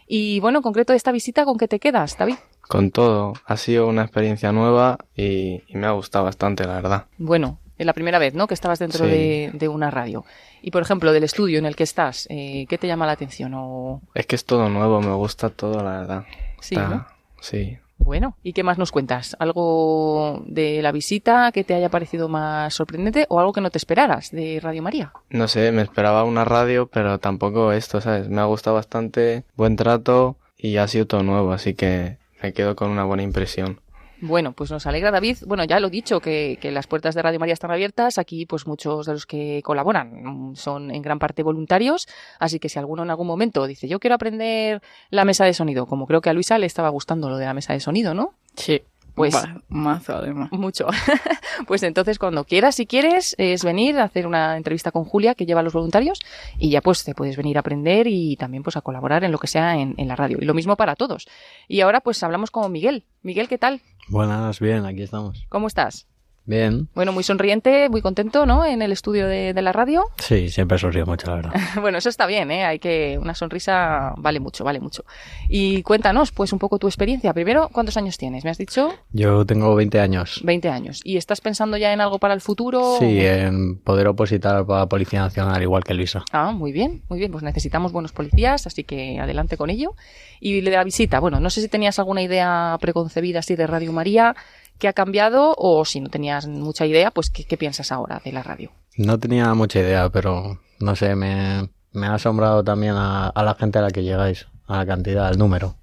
[0.09, 2.35] Y bueno, en concreto de esta visita, ¿con qué te quedas, David?
[2.69, 7.07] Con todo, ha sido una experiencia nueva y, y me ha gustado bastante, la verdad.
[7.19, 8.47] Bueno, es la primera vez, ¿no?
[8.49, 9.11] Que estabas dentro Sí.
[9.11, 10.25] de, de una radio.
[10.63, 13.53] Y por ejemplo, del estudio en el que estás, eh, ¿qué te llama la atención?
[13.55, 14.01] O...
[14.15, 16.25] Es que es todo nuevo, me gusta todo, la verdad.
[16.61, 17.07] Sí, Está- ¿no?
[17.41, 17.79] Sí.
[18.05, 19.37] Bueno, ¿y qué más nos cuentas?
[19.39, 23.79] ¿Algo de la visita que te haya parecido más sorprendente o algo que no te
[23.79, 25.13] esperaras de Radio María?
[25.31, 28.29] No sé, me esperaba una radio, pero tampoco esto, ¿sabes?
[28.29, 32.77] Me ha gustado bastante, buen trato y ha sido todo nuevo, así que me quedo
[32.77, 33.81] con una buena impresión.
[34.23, 35.39] Bueno, pues nos alegra, David.
[35.47, 38.19] Bueno, ya lo he dicho, que, que las puertas de Radio María están abiertas.
[38.19, 42.07] Aquí, pues muchos de los que colaboran son en gran parte voluntarios.
[42.39, 44.81] Así que si alguno en algún momento dice, yo quiero aprender
[45.11, 47.53] la mesa de sonido, como creo que a Luisa le estaba gustando lo de la
[47.53, 48.35] mesa de sonido, ¿no?
[48.55, 48.83] Sí.
[49.15, 49.37] Pues-
[49.69, 50.51] mazo además.
[50.53, 50.87] Mucho.
[51.67, 55.47] pues entonces, cuando quieras, si quieres, es venir a hacer una entrevista con Julia, que
[55.47, 56.21] lleva a los voluntarios,
[56.59, 59.39] y ya pues te puedes venir a aprender y también pues a colaborar en lo
[59.39, 60.39] que sea en, en la radio.
[60.41, 61.29] Y lo mismo para todos.
[61.69, 63.05] Y ahora pues hablamos con Miguel.
[63.23, 63.81] Miguel, ¿qué tal?
[64.09, 65.45] Buenas, bien, aquí estamos.
[65.49, 66.07] ¿Cómo estás?
[66.45, 66.89] Bien.
[66.95, 68.65] Bueno, muy sonriente, muy contento, ¿no?
[68.65, 70.05] En el estudio de, de la radio.
[70.23, 71.53] Sí, siempre sonrío mucho, la verdad.
[71.81, 72.65] bueno, eso está bien, ¿eh?
[72.65, 75.05] Hay que una sonrisa vale mucho, vale mucho.
[75.49, 77.35] Y cuéntanos, pues un poco tu experiencia.
[77.35, 78.45] Primero, ¿cuántos años tienes?
[78.45, 80.41] Me has dicho Yo tengo 20 años.
[80.45, 81.01] 20 años.
[81.05, 82.97] ¿Y estás pensando ya en algo para el futuro?
[82.99, 86.25] Sí, en poder opositar para la Policía Nacional igual que Luisa.
[86.33, 87.31] Ah, muy bien, muy bien.
[87.31, 89.95] Pues necesitamos buenos policías, así que adelante con ello.
[90.41, 93.93] Y de la visita, bueno, no sé si tenías alguna idea preconcebida así de Radio
[93.93, 94.35] María
[94.83, 98.33] que ha cambiado o si no tenías mucha idea, pues ¿qué, qué piensas ahora de
[98.33, 98.73] la radio?
[98.97, 103.55] No tenía mucha idea, pero no sé, me, me ha asombrado también a, a la
[103.55, 105.77] gente a la que llegáis, a la cantidad, al número.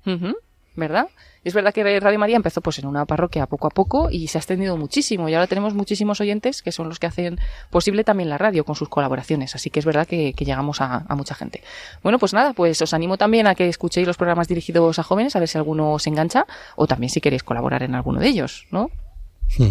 [0.76, 1.08] ¿Verdad?
[1.44, 4.38] Es verdad que Radio María empezó pues en una parroquia poco a poco y se
[4.38, 8.30] ha extendido muchísimo y ahora tenemos muchísimos oyentes que son los que hacen posible también
[8.30, 9.56] la radio con sus colaboraciones.
[9.56, 11.64] Así que es verdad que, que llegamos a, a mucha gente.
[12.04, 15.36] Bueno, pues nada, pues os animo también a que escuchéis los programas dirigidos a jóvenes,
[15.36, 18.68] a ver si alguno se engancha o también si queréis colaborar en alguno de ellos,
[18.72, 18.90] ¿no?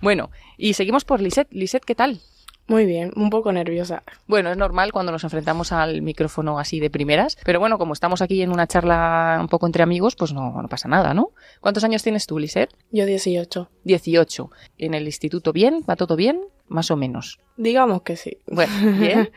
[0.00, 1.52] bueno, y seguimos por Lisette.
[1.52, 2.20] Lisette, ¿qué tal?
[2.68, 4.02] Muy bien, un poco nerviosa.
[4.26, 8.22] Bueno, es normal cuando nos enfrentamos al micrófono así de primeras, pero bueno, como estamos
[8.22, 11.30] aquí en una charla un poco entre amigos, pues no, no pasa nada, ¿no?
[11.60, 12.74] ¿Cuántos años tienes tú, Lisette?
[12.90, 13.70] Yo 18.
[13.84, 14.50] 18.
[14.78, 15.84] ¿En el instituto bien?
[15.88, 16.40] ¿Va todo bien?
[16.68, 17.38] Más o menos.
[17.56, 18.38] Digamos que sí.
[18.48, 19.30] Bueno, bien.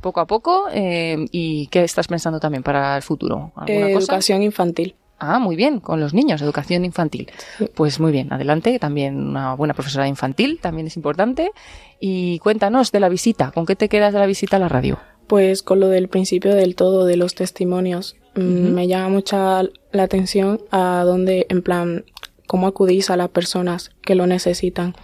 [0.00, 0.66] poco a poco.
[0.72, 3.52] eh, ¿Y qué estás pensando también para el futuro?
[3.56, 4.12] ¿Alguna Eh, cosa?
[4.12, 4.94] educación infantil.
[5.18, 7.30] Ah, muy bien, con los niños, educación infantil.
[7.74, 8.78] Pues muy bien, adelante.
[8.78, 11.52] También una buena profesora infantil, también es importante.
[12.00, 14.98] Y cuéntanos de la visita, ¿con qué te quedas de la visita a la radio?
[15.26, 20.02] Pues con lo del principio del todo, de los testimonios, mm, me llama mucha la
[20.02, 22.04] atención a dónde, en plan,
[22.46, 24.94] cómo acudís a las personas que lo necesitan.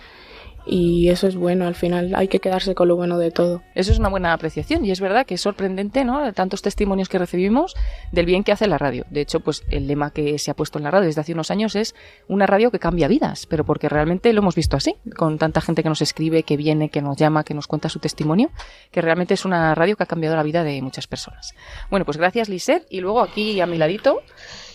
[0.64, 3.62] Y eso es bueno, al final hay que quedarse con lo bueno de todo.
[3.74, 6.32] Eso es una buena apreciación y es verdad que es sorprendente, ¿no?
[6.32, 7.74] Tantos testimonios que recibimos
[8.12, 9.04] del bien que hace la radio.
[9.10, 11.50] De hecho, pues el lema que se ha puesto en la radio desde hace unos
[11.50, 11.94] años es
[12.28, 15.82] una radio que cambia vidas, pero porque realmente lo hemos visto así, con tanta gente
[15.82, 18.50] que nos escribe, que viene, que nos llama, que nos cuenta su testimonio,
[18.90, 21.54] que realmente es una radio que ha cambiado la vida de muchas personas.
[21.90, 24.20] Bueno, pues gracias Lisette y luego aquí a mi ladito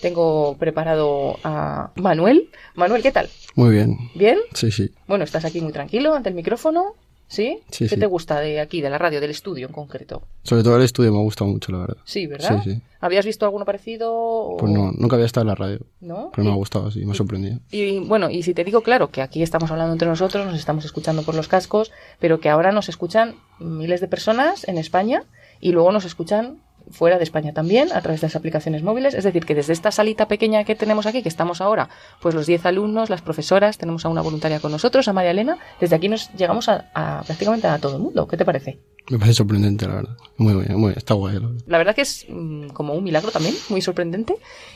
[0.02, 2.50] tengo preparado a Manuel.
[2.76, 3.30] Manuel, ¿qué tal?
[3.56, 3.98] Muy bien.
[4.16, 4.38] ¿Bien?
[4.54, 4.92] Sí, sí.
[5.08, 6.94] Bueno, estás aquí muy tranquilo ante el micrófono,
[7.28, 7.60] ¿sí?
[7.72, 8.00] Sí, ¿Qué sí.
[8.00, 10.22] te gusta de aquí, de la radio, del estudio en concreto?
[10.44, 11.98] Sobre todo el estudio me ha gustado mucho, la verdad.
[12.06, 12.62] Sí, ¿verdad?
[12.64, 12.82] Sí, sí.
[13.00, 14.14] ¿Habías visto alguno parecido?
[14.14, 15.80] o- Pues no, nunca había estado en la radio.
[16.02, 16.32] ¿No?
[16.36, 17.60] Pero me ha gustado, sí, me ha sorprendido.
[17.72, 20.86] Y bueno, y si te digo, claro, que aquí estamos hablando entre nosotros, nos estamos
[20.86, 25.24] escuchando por los cascos, pero que ahora nos escuchan miles de personas en España
[25.60, 26.60] y luego nos escuchan
[26.92, 29.14] fuera de España también a través de las aplicaciones móviles.
[29.14, 31.90] Es decir, que desde esta salita pequeña que tenemos aquí, que estamos ahora,
[32.22, 35.58] pues los 10 alumnos, las profesoras, tenemos a una voluntaria con nosotros, a María Elena,
[35.80, 38.28] desde aquí nos llegamos a, a prácticamente a todo el mundo.
[38.28, 38.80] ¿Qué te parece?
[39.10, 40.18] Me parece sorprendente, la verdad.
[40.38, 40.98] Muy bien, muy bien.
[40.98, 41.36] Está guay.
[41.36, 41.64] la verdad.
[41.66, 44.36] La verdad que es mm, como un milagro también, muy sorprendente.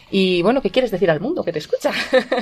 [0.10, 1.92] Y bueno, ¿qué quieres decir al mundo que te escucha?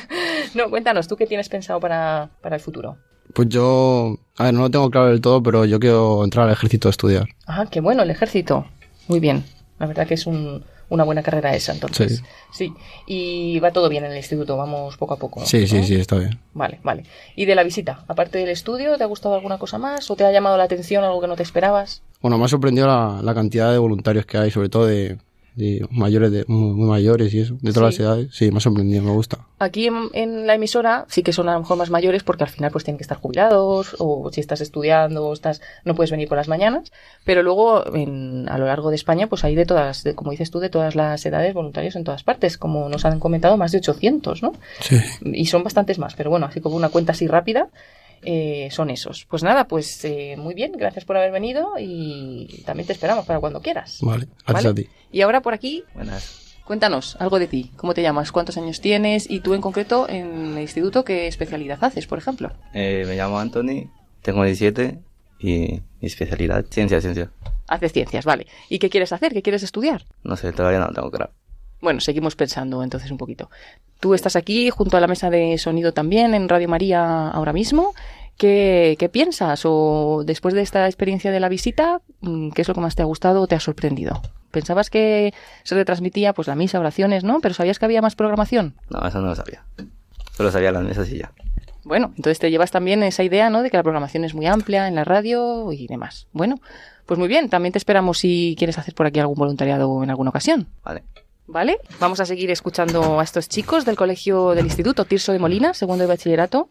[0.53, 2.97] no, cuéntanos, ¿tú qué tienes pensado para, para el futuro?
[3.33, 6.53] Pues yo, a ver, no lo tengo claro del todo, pero yo quiero entrar al
[6.53, 7.27] ejército a estudiar.
[7.47, 8.65] Ah, qué bueno, el ejército.
[9.07, 9.43] Muy bien.
[9.79, 12.17] La verdad que es un- una buena carrera esa, entonces.
[12.17, 12.23] Sí.
[12.51, 12.73] Sí.
[13.05, 15.45] Y va todo bien en el instituto, vamos poco a poco.
[15.45, 16.39] Sí, sí, sí, está bien.
[16.53, 17.03] Vale, vale.
[17.35, 18.03] ¿Y de la visita?
[18.07, 20.09] Aparte del estudio, ¿te ha gustado alguna cosa más?
[20.09, 22.01] ¿O te ha llamado la atención algo que no te esperabas?
[22.21, 25.17] Bueno, me ha sorprendido la, la cantidad de voluntarios que hay, sobre todo de,
[25.55, 28.01] de mayores, de, muy, muy mayores y eso, de todas Sí.
[28.01, 28.29] las edades.
[28.35, 29.39] Sí, me ha sorprendido, me gusta.
[29.59, 32.49] Aquí en, en la emisora sí que son a lo mejor más mayores porque al
[32.49, 36.27] final pues tienen que estar jubilados o si estás estudiando o estás no puedes venir
[36.29, 36.91] por las mañanas,
[37.25, 40.49] pero luego en- a lo largo de España pues hay de todas, de- como dices
[40.49, 43.79] tú, de todas las edades voluntarios en todas partes, como nos han comentado más de
[43.79, 44.53] 800, ¿no?
[44.79, 44.97] Sí.
[45.33, 47.67] Y son bastantes más, pero bueno, así como una cuenta así rápida,
[48.23, 49.25] eh, son esos.
[49.25, 53.39] Pues nada, pues eh, muy bien, gracias por haber venido y también te esperamos para
[53.39, 53.99] cuando quieras.
[54.01, 54.69] Vale, gracias ¿Vale?
[54.69, 54.89] a ti.
[55.11, 56.49] Y ahora por aquí, Buenas.
[56.69, 57.71] Cuéntanos algo de ti.
[57.77, 58.31] ¿Cómo te llamas?
[58.31, 59.27] ¿Cuántos años tienes?
[59.27, 62.51] Y tú en concreto en el instituto, ¿qué especialidad haces, por ejemplo?
[62.75, 63.89] Eh, me llamo Anthony,
[64.21, 64.99] tengo 17
[65.39, 67.31] y mi especialidad, ciencia, ciencia.
[67.67, 68.45] Haces ciencias, vale.
[68.69, 69.33] ¿Y qué quieres hacer?
[69.33, 70.05] ¿Qué quieres estudiar?
[70.23, 71.31] No sé, todavía no lo tengo claro.
[71.81, 73.49] Bueno, seguimos pensando entonces un poquito.
[73.99, 77.93] Tú estás aquí junto a la mesa de sonido también en Radio María ahora mismo.
[78.37, 79.61] ¿Qué, qué piensas?
[79.65, 83.01] O después de esta experiencia de la visita, mm, ¿qué es lo que más te
[83.01, 84.21] ha gustado o te ha sorprendido?
[84.51, 87.39] ¿Pensabas que se retransmitía pues la misa, oraciones, no?
[87.41, 88.75] ¿Pero sabías que había más programación?
[88.89, 89.63] No, eso no lo sabía.
[90.35, 91.31] Solo sabía las mesas y ya.
[91.83, 93.61] Bueno, entonces te llevas también esa idea, ¿no?
[93.61, 96.27] De que la programación es muy amplia en la radio y demás.
[96.31, 96.55] Bueno,
[97.05, 100.29] pues muy bien, también te esperamos si quieres hacer por aquí algún voluntariado en alguna
[100.29, 100.67] ocasión.
[100.83, 101.03] Vale.
[101.51, 101.79] ¿Vale?
[101.99, 106.03] Vamos a seguir escuchando a estos chicos del colegio del Instituto Tirso de Molina, segundo
[106.03, 106.69] de bachillerato.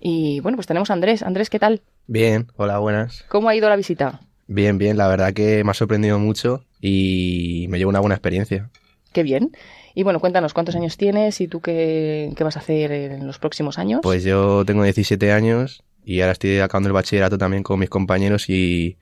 [0.00, 1.22] Y bueno, pues tenemos a Andrés.
[1.22, 1.80] Andrés, ¿qué tal?
[2.08, 3.24] Bien, hola, buenas.
[3.28, 4.20] ¿Cómo ha ido la visita?
[4.48, 8.68] Bien, bien, la verdad que me ha sorprendido mucho y me llevo una buena experiencia.
[9.12, 9.52] Qué bien.
[9.94, 13.38] Y bueno, cuéntanos cuántos años tienes y tú qué, qué vas a hacer en los
[13.38, 14.00] próximos años.
[14.02, 18.50] Pues yo tengo 17 años y ahora estoy acabando el bachillerato también con mis compañeros
[18.50, 18.98] y,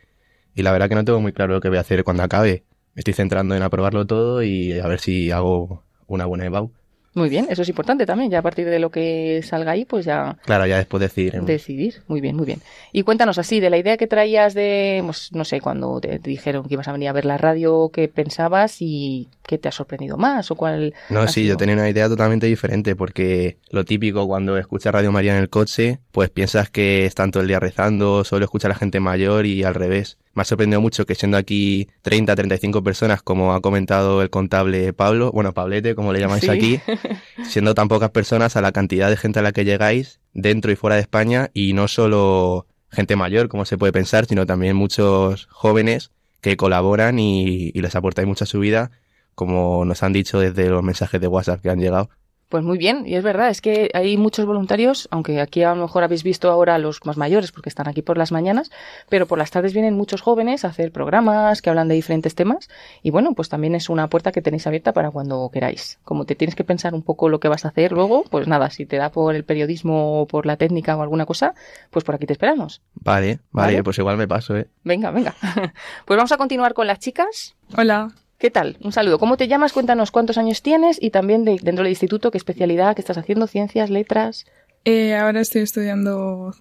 [0.54, 2.64] y la verdad que no tengo muy claro lo que voy a hacer cuando acabe.
[2.94, 6.70] Me estoy centrando en aprobarlo todo y a ver si hago una buena EBAU.
[7.16, 8.28] Muy bien, eso es importante también.
[8.28, 11.34] Ya a partir de lo que salga ahí, pues ya Claro, ya después decir.
[11.36, 12.02] em, decidir.
[12.08, 12.60] Muy bien, muy bien.
[12.92, 16.28] Y cuéntanos así, de la idea que traías de, pues, no sé, cuando te, te
[16.30, 19.72] dijeron que ibas a venir a ver la radio, qué pensabas y qué te ha
[19.72, 20.92] sorprendido más o cuál...
[21.08, 21.54] No, sí, sido?
[21.54, 25.50] yo tenía una idea totalmente diferente porque lo típico cuando escuchas Radio María en el
[25.50, 29.46] coche, pues piensas que están todo el día rezando, solo escucha a la gente mayor
[29.46, 30.18] y al revés.
[30.34, 34.92] Me ha sorprendido mucho que siendo aquí 30, 35 personas, como ha comentado el contable
[34.92, 36.50] Pablo, bueno, Pablete, como le llamáis Sí.
[36.50, 36.80] aquí,
[37.44, 40.76] siendo tan pocas personas a la cantidad de gente a la que llegáis dentro y
[40.76, 45.46] fuera de España y no solo gente mayor, como se puede pensar, sino también muchos
[45.50, 48.90] jóvenes que colaboran y, y les aportáis mucho a su vida,
[49.34, 52.10] como nos han dicho desde los mensajes de WhatsApp que han llegado.
[52.54, 55.82] Pues muy bien, y es verdad, es que hay muchos voluntarios, aunque aquí a lo
[55.82, 58.70] mejor habéis visto ahora a los más mayores porque están aquí por las mañanas,
[59.08, 62.68] pero por las tardes vienen muchos jóvenes a hacer programas que hablan de diferentes temas
[63.02, 65.98] y bueno, pues también es una puerta que tenéis abierta para cuando queráis.
[66.04, 68.70] Como te tienes que pensar un poco lo que vas a hacer luego, pues nada,
[68.70, 71.54] si te da por el periodismo o por la técnica o alguna cosa,
[71.90, 72.82] pues por aquí te esperamos.
[72.94, 73.82] Vale, vale, Vale.
[73.82, 74.68] pues igual me paso, ¿eh?
[74.84, 75.34] Venga, venga.
[76.04, 77.56] Pues vamos a continuar con las chicas.
[77.76, 78.12] Hola.
[78.38, 78.76] ¿Qué tal?
[78.82, 79.18] Un saludo.
[79.18, 79.72] ¿Cómo te llamas?
[79.72, 83.46] Cuéntanos cuántos años tienes y también de- dentro del instituto qué especialidad, qué estás haciendo,
[83.46, 84.44] ciencias, letras.
[84.84, 86.54] Eh, ahora estoy estudiando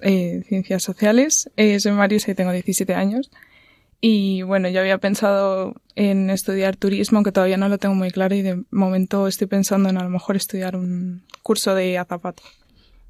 [0.00, 1.50] eh, ciencias sociales.
[1.56, 3.30] Eh, soy Marius y tengo 17 años.
[4.02, 8.34] Y bueno, yo había pensado en estudiar turismo, aunque todavía no lo tengo muy claro
[8.34, 12.42] y de momento estoy pensando en a lo mejor estudiar un curso de azafato.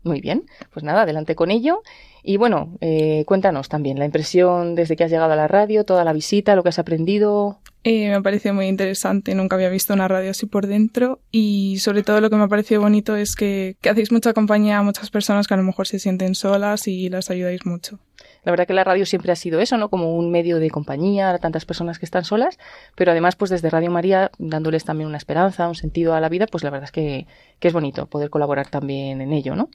[0.02, 1.82] Muy bien, pues nada, adelante con ello.
[2.22, 6.04] Y bueno, eh, cuéntanos también la impresión desde que has llegado a la radio, toda
[6.04, 7.60] la visita, lo que has aprendido.
[7.82, 12.02] Eh, me parece muy interesante, nunca había visto una radio así por dentro y sobre
[12.02, 15.10] todo lo que me ha parecido bonito es que, que hacéis mucha compañía a muchas
[15.10, 17.98] personas que a lo mejor se sienten solas y las ayudáis mucho.
[18.44, 19.88] La verdad que la radio siempre ha sido eso, ¿no?
[19.90, 22.58] Como un medio de compañía a tantas personas que están solas,
[22.96, 26.46] pero además, pues desde Radio María, dándoles también una esperanza, un sentido a la vida,
[26.46, 27.26] pues la verdad es que,
[27.58, 29.68] que es bonito poder colaborar también en ello, ¿no?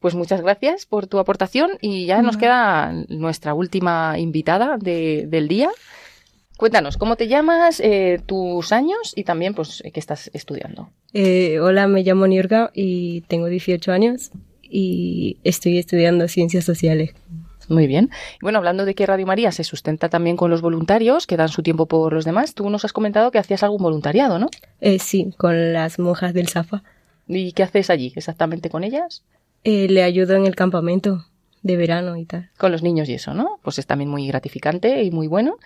[0.00, 2.38] Pues muchas gracias por tu aportación y ya nos Vale.
[2.46, 5.70] queda nuestra última invitada de- del día.
[6.56, 10.90] Cuéntanos, ¿cómo te llamas, eh, tus años y también, pues, eh, qué estás estudiando?
[11.12, 17.10] Eh, hola, me llamo Niurka y tengo 18 años y estoy estudiando ciencias sociales.
[17.68, 18.10] Muy bien.
[18.40, 21.62] Bueno, hablando de que Radio María se sustenta también con los voluntarios que dan su
[21.62, 24.48] tiempo por los demás, tú nos has comentado que hacías algún voluntariado, ¿no?
[24.80, 26.82] Eh, sí, con las monjas del Safa.
[27.26, 29.22] ¿Y qué haces allí exactamente con ellas?
[29.64, 31.26] Eh, le ayudo en el campamento
[31.62, 32.50] de verano y tal.
[32.56, 33.58] Con los niños y eso, ¿no?
[33.62, 35.56] Pues es también muy gratificante y muy bueno.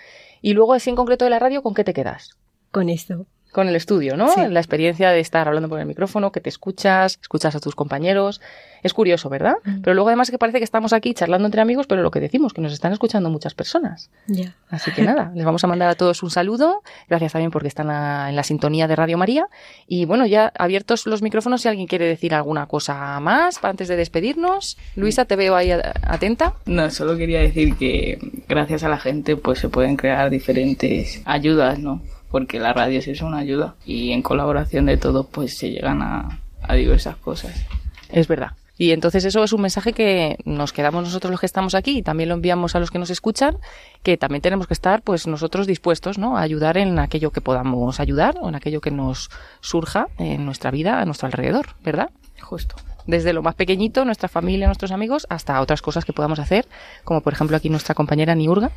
[0.41, 2.37] Y luego, así en concreto de la radio, ¿con qué te quedas?
[2.73, 3.27] Con esto.
[3.53, 4.29] Con el estudio, ¿no?
[4.33, 4.41] Sí.
[4.49, 8.41] La experiencia de estar hablando por el micrófono, que te escuchas, escuchas a tus compañeros.
[8.83, 9.55] Es curioso, ¿verdad?
[9.83, 12.53] Pero luego además que parece que estamos aquí charlando entre amigos, pero lo que decimos,
[12.53, 14.11] que nos están escuchando muchas personas.
[14.27, 14.57] Ya.
[14.71, 16.83] Así que nada, les vamos a mandar a todos un saludo.
[17.09, 19.47] Gracias también porque están a- en la sintonía de Radio María.
[19.87, 23.95] Y bueno, ya abiertos los micrófonos si alguien quiere decir alguna cosa más antes de
[23.95, 24.77] despedirnos.
[24.97, 26.55] Luisa, te veo ahí atenta.
[26.67, 31.79] No, solo quería decir que gracias a la gente pues se pueden crear diferentes ayudas,
[31.79, 32.03] ¿no?
[32.33, 36.03] Porque la radio sí es una ayuda y en colaboración de todos pues se llegan
[36.03, 37.64] a, a diversas cosas.
[38.11, 38.53] Es verdad.
[38.79, 42.03] Y entonces eso es un mensaje que nos quedamos nosotros los que estamos aquí y
[42.03, 43.59] también lo enviamos a los que nos escuchan,
[44.03, 46.37] que también tenemos que estar pues nosotros dispuestos, ¿no?
[46.37, 50.71] A ayudar en aquello que podamos ayudar o en aquello que nos surja en nuestra
[50.71, 52.11] vida, a nuestro alrededor, ¿verdad?
[52.40, 52.75] Justo.
[53.07, 56.66] Desde lo más pequeñito, nuestra familia, nuestros amigos, hasta otras cosas que podamos hacer,
[57.05, 58.71] como por ejemplo aquí nuestra compañera Niurga,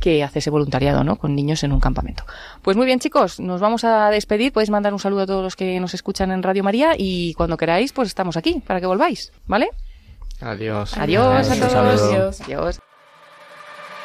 [0.00, 1.16] que hace ese voluntariado, ¿no?
[1.16, 2.24] Con niños en un campamento.
[2.62, 4.52] Pues muy bien, chicos, nos vamos a despedir.
[4.52, 7.56] Podéis mandar un saludo a todos los que nos escuchan en Radio María y cuando
[7.56, 9.70] queráis, pues estamos aquí para que volváis, ¿vale?
[10.40, 10.96] Adiós.
[10.96, 12.02] Adiós a Un todos.
[12.02, 12.40] Adiós.
[12.42, 12.80] Adiós.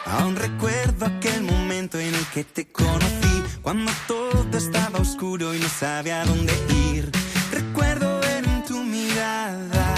[0.05, 5.69] Aún recuerdo aquel momento en el que te conocí, cuando todo estaba oscuro y no
[5.69, 6.53] sabía a dónde
[6.93, 7.09] ir.
[7.51, 9.95] Recuerdo ver en tu mirada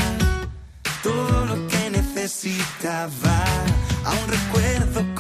[1.02, 3.44] todo lo que necesitaba.
[4.04, 5.15] Aún recuerdo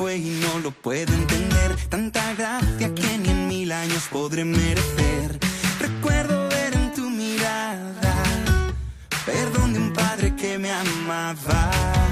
[0.00, 1.76] fue y no lo puedo entender.
[1.90, 5.38] Tanta gracia que ni en mil años podré merecer.
[5.78, 8.14] Recuerdo ver en tu mirada
[9.26, 12.09] perdón de un padre que me amaba.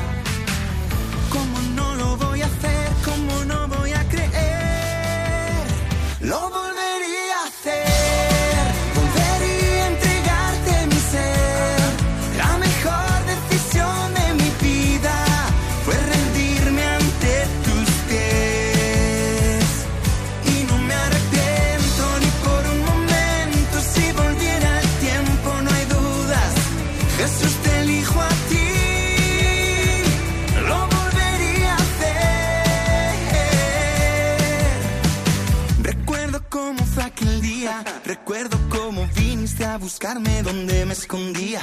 [39.99, 41.61] Buscarme donde me escondía.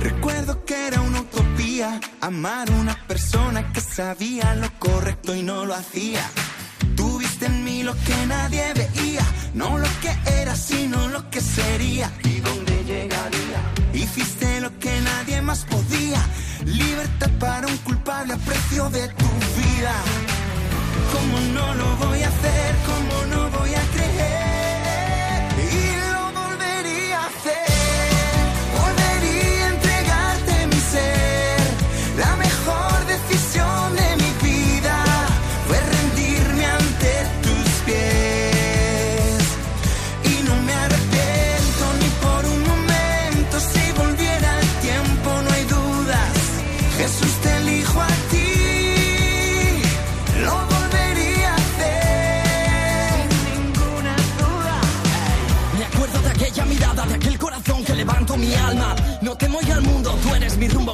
[0.00, 5.64] Recuerdo que era una utopía amar a una persona que sabía lo correcto y no
[5.64, 6.24] lo hacía.
[6.94, 12.08] Tuviste en mí lo que nadie veía, no lo que era, sino lo que sería
[12.22, 13.60] y dónde llegaría.
[13.92, 16.24] Hiciste lo que nadie más podía,
[16.66, 19.94] libertad para un culpable a precio de tu vida.
[21.12, 24.57] como no lo voy a hacer, como no voy a creer.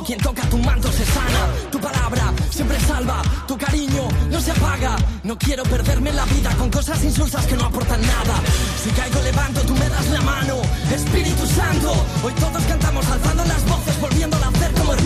[0.03, 1.43] Quien toca tu manto se sana.
[1.71, 4.97] Tu palabra siempre salva, tu cariño no se apaga.
[5.23, 8.41] No quiero perderme la vida con cosas insulsas que no aportan nada.
[8.83, 10.63] Si caigo levanto, tú me das la mano.
[10.93, 11.93] Espíritu Santo,
[12.25, 15.04] hoy todos cantamos alzando las voces, volviendo a hacer como.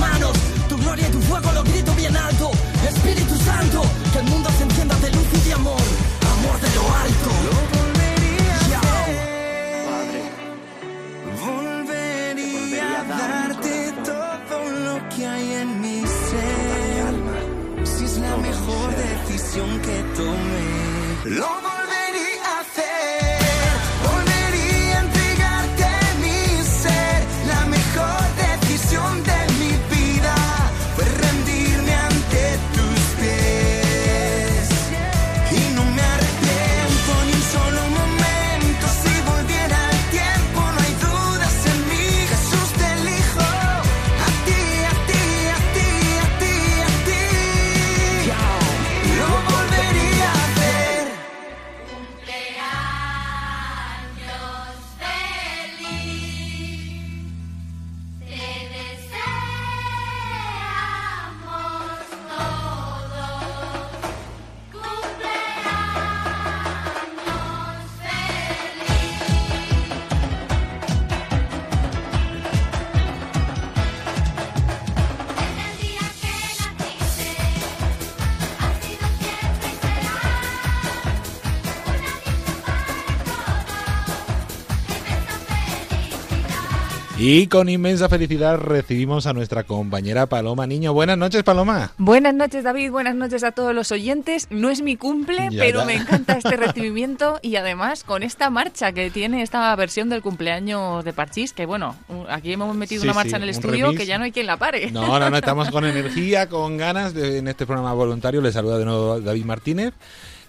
[87.31, 90.95] Y con inmensa felicidad recibimos a nuestra compañera Paloma Niño.
[90.95, 91.93] Buenas noches, Paloma.
[91.99, 92.91] Buenas noches, David.
[92.91, 94.47] Buenas noches a todos los oyentes.
[94.49, 98.93] No es mi cumple, Ya, pero me encanta este recibimiento y además con esta marcha
[98.93, 101.97] que tiene esta versión del cumpleaños de Parchís, que bueno,
[102.31, 104.47] aquí hemos metido Sí, una marcha sí, en el estudio que ya no hay quien
[104.47, 104.91] la pare.
[104.91, 108.41] No, no, no, estamos con energía, con ganas de- en este programa voluntario.
[108.41, 109.93] Les saluda de nuevo David Martínez.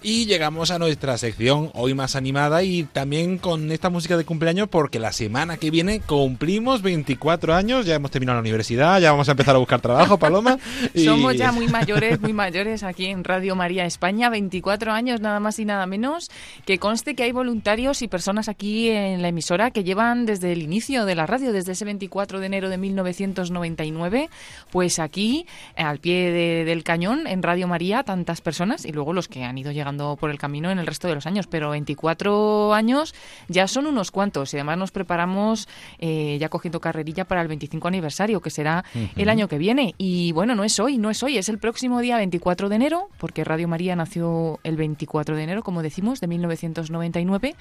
[0.02, 4.66] Y llegamos a nuestra sección hoy más animada y también con esta música de cumpleaños
[4.70, 9.28] porque la semana que viene cumplimos 24 años, ya hemos terminado la universidad, ya vamos
[9.28, 10.56] a empezar a buscar trabajo, Paloma.
[10.94, 15.38] y- Somos ya muy mayores, muy mayores aquí en Radio María España, 24 años nada
[15.38, 16.30] más y nada menos.
[16.64, 20.62] Que conste que hay voluntarios y personas aquí en la emisora que llevan desde el
[20.62, 24.30] inicio de la radio, desde ese 24 de enero de 1999,
[24.70, 25.44] pues aquí
[25.76, 29.58] al pie de- del cañón en Radio María tantas personas y luego los que han
[29.58, 33.14] ido llegando por el camino en el resto de los años, pero 24 años
[33.48, 35.68] ya son unos cuantos y además nos preparamos
[35.98, 39.30] eh, ya cogiendo carrerilla para el 25 aniversario que será el Ujú.
[39.30, 39.94] año que viene.
[39.98, 43.08] Y bueno, no es hoy, no es hoy, es el próximo día 24 de enero,
[43.18, 47.54] porque Radio María nació el 24 de enero, como decimos, de 1999.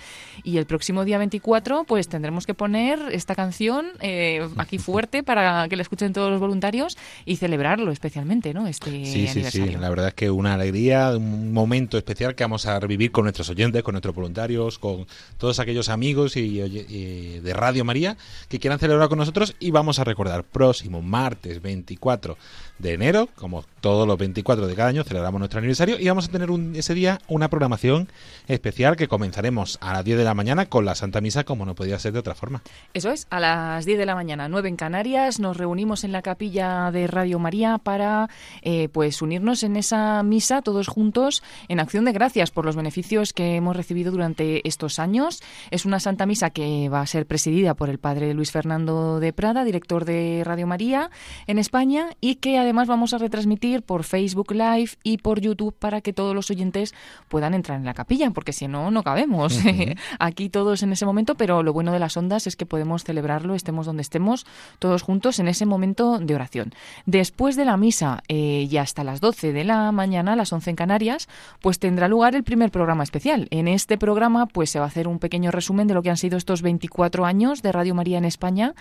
[0.43, 5.67] Y el próximo día 24, pues tendremos que poner esta canción eh, aquí fuerte para
[5.67, 8.67] que la escuchen todos los voluntarios y celebrarlo especialmente, ¿no?
[8.67, 9.79] Este Sí, sí, sí, aniversario.
[9.79, 13.49] la verdad es que una alegría, un momento especial que vamos a revivir con nuestros
[13.49, 15.07] oyentes, con nuestros voluntarios, con
[15.37, 18.17] todos aquellos amigos y, y de Radio María
[18.49, 22.37] que quieran celebrar con nosotros y vamos a recordar próximo martes 24
[22.79, 26.31] de enero, como todos los 24 de cada año, celebramos nuestro aniversario y vamos a
[26.31, 28.09] tener un- ese día una programación
[28.47, 31.75] especial que comenzaremos a las 10 de la mañana con la Santa Misa como no
[31.75, 32.61] podía ser de otra forma.
[32.93, 36.21] Eso es, a las 10 de la mañana, 9 en Canarias, nos reunimos en la
[36.21, 38.29] capilla de Radio María para
[38.61, 43.33] eh, pues unirnos en esa misa todos juntos en acción de gracias por los beneficios
[43.33, 45.41] que hemos recibido durante estos años.
[45.71, 49.33] Es una Santa Misa que va a ser presidida por el padre Luis Fernando de
[49.33, 51.09] Prada, director de Radio María
[51.47, 56.01] en España, y que además vamos a retransmitir por Facebook Live y por YouTube para
[56.01, 56.93] que todos los oyentes
[57.27, 59.59] puedan entrar en la capilla, porque si no, no cabemos
[60.19, 63.55] aquí todos en ese momento, pero lo bueno de las ondas es que podemos celebrarlo,
[63.55, 64.45] estemos donde estemos,
[64.79, 66.73] todos juntos en ese momento de oración.
[67.05, 70.75] Después de la misa eh, y hasta las 12 de la mañana, las 11 en
[70.75, 71.27] Canarias,
[71.61, 73.47] pues tendrá lugar el primer programa especial.
[73.51, 76.17] En este programa pues se va a hacer un pequeño resumen de lo que han
[76.17, 78.73] sido estos 24 años de Radio María en España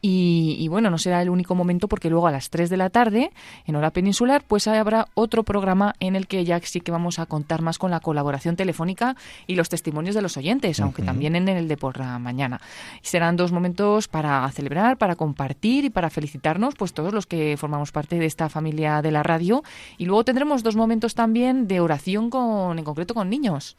[0.00, 2.90] y, y bueno, no será el único momento porque luego a las 3 de la
[2.90, 3.29] tarde
[3.66, 7.26] en hora peninsular pues habrá otro programa en el que ya sí que vamos a
[7.26, 9.16] contar más con la colaboración telefónica
[9.46, 12.60] y los testimonios de los oyentes, aunque también en el de por la mañana.
[13.02, 17.92] Serán dos momentos para celebrar, para compartir y para felicitarnos pues todos los que formamos
[17.92, 19.62] parte de esta familia de la radio
[19.98, 23.76] y luego tendremos dos momentos también de oración con en concreto con niños.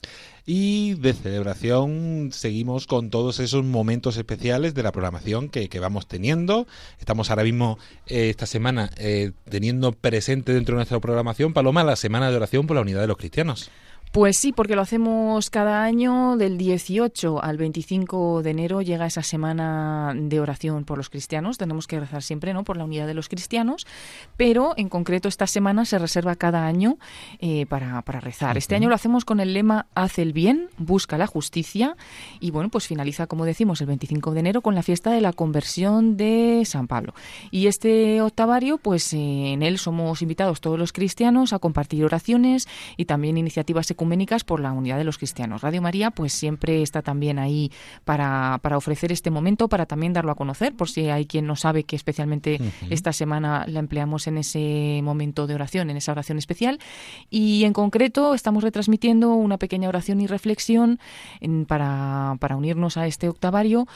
[0.46, 6.06] Y de celebración seguimos con todos esos momentos especiales de la programación que, que vamos
[6.06, 6.66] teniendo.
[6.98, 11.96] Estamos ahora mismo, eh, esta semana, eh, teniendo presente dentro de nuestra programación, Paloma, la
[11.96, 13.70] Semana de Oración por la Unidad de los Cristianos.
[14.12, 19.22] Pues sí, porque lo hacemos cada año del 18 al 25 de enero llega esa
[19.22, 21.58] semana de oración por los cristianos.
[21.58, 22.64] Tenemos que rezar siempre, ¿no?
[22.64, 23.86] Por la unidad de los cristianos,
[24.36, 26.98] pero en concreto esta semana se reserva cada año
[27.38, 28.58] eh, para, para rezar.
[28.58, 31.96] Este año lo hacemos con el lema Haz el bien, busca la justicia
[32.40, 35.32] y bueno, pues finaliza, como decimos, el 25 de enero con la fiesta de la
[35.32, 37.14] conversión de San Pablo.
[37.52, 42.66] Y este octavario, pues eh, en él somos invitados todos los cristianos a compartir oraciones
[42.96, 45.60] y también iniciativas ecuménicas por la unidad de los cristianos.
[45.60, 47.70] Radio María, pues siempre está también ahí
[48.06, 51.54] para, para ofrecer este momento, para también darlo a conocer, por si hay quien no
[51.54, 56.38] sabe que especialmente esta semana la empleamos en ese momento de oración, en esa oración
[56.38, 56.78] especial.
[57.28, 60.98] Y en concreto estamos retransmitiendo una pequeña oración y reflexión
[61.40, 63.86] en- para, para unirnos a este octavario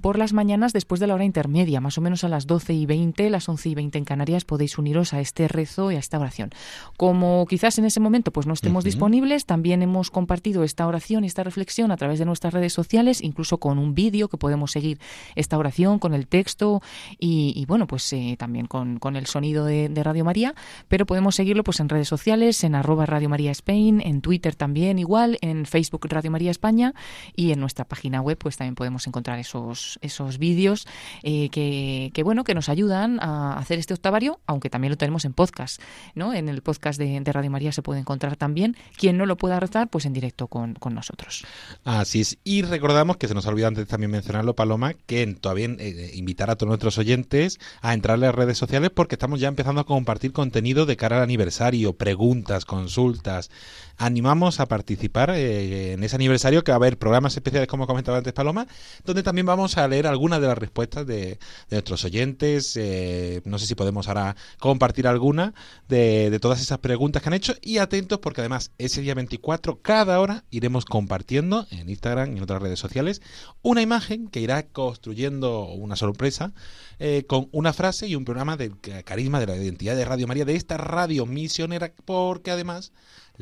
[0.00, 2.84] por las mañanas después de la hora intermedia, más o menos a las 12 y
[2.84, 6.18] 20, las 11 y 20 en Canarias, podéis uniros a este rezo y a esta
[6.18, 6.50] oración.
[6.96, 8.86] Como quizás en ese momento pues no estemos Ujú.
[8.86, 13.58] disponibles, también hemos compartido esta oración esta reflexión a través de nuestras redes sociales, incluso
[13.58, 14.98] con un vídeo que podemos seguir
[15.34, 16.80] esta oración con el texto
[17.18, 20.54] y, bueno, pues eh, también con, el sonido de, Radio María,
[20.88, 24.98] pero podemos seguirlo pues en redes sociales, en arroba Radio María Spain, en Twitter también
[24.98, 26.94] igual, en Facebook Radio María España
[27.36, 30.88] y en nuestra página web pues también podemos encontrar esos, esos vídeos
[31.22, 35.34] eh, que, bueno, que nos ayudan a hacer este octavario, aunque también lo tenemos en
[35.34, 35.80] podcast,
[36.14, 36.32] ¿no?
[36.32, 38.76] En el podcast de, de Radio María se puede encontrar también.
[38.96, 41.44] Quien no lo pueda rezar, pues en directo con, con nosotros.
[41.82, 42.38] Así es.
[42.44, 46.54] Y recordamos que se nos olvidó antes también mencionarlo, Paloma, que todavía eh, invitar a
[46.54, 50.32] todos nuestros oyentes a entrar en las redes sociales porque estamos ya empezando a compartir
[50.32, 53.50] contenido de cara al aniversario, preguntas, consultas.
[53.96, 58.18] Animamos a participar eh, en ese aniversario que va a haber programas especiales, como comentaba
[58.18, 58.68] antes Paloma,
[59.04, 61.38] donde también vamos a leer algunas de las respuestas de, de
[61.72, 62.76] nuestros oyentes.
[62.76, 65.52] eh, no sé si podemos ahora compartir alguna
[65.88, 70.20] de todas esas preguntas que han hecho y atentos porque además ese día 24 cada
[70.20, 73.22] hora iremos compartiendo en Instagram y en otras redes sociales
[73.62, 76.52] una imagen que irá construyendo una sorpresa
[76.98, 80.26] eh, con una frase y un programa del ca- carisma de la identidad de Radio
[80.26, 82.92] María de esta radio misionera porque además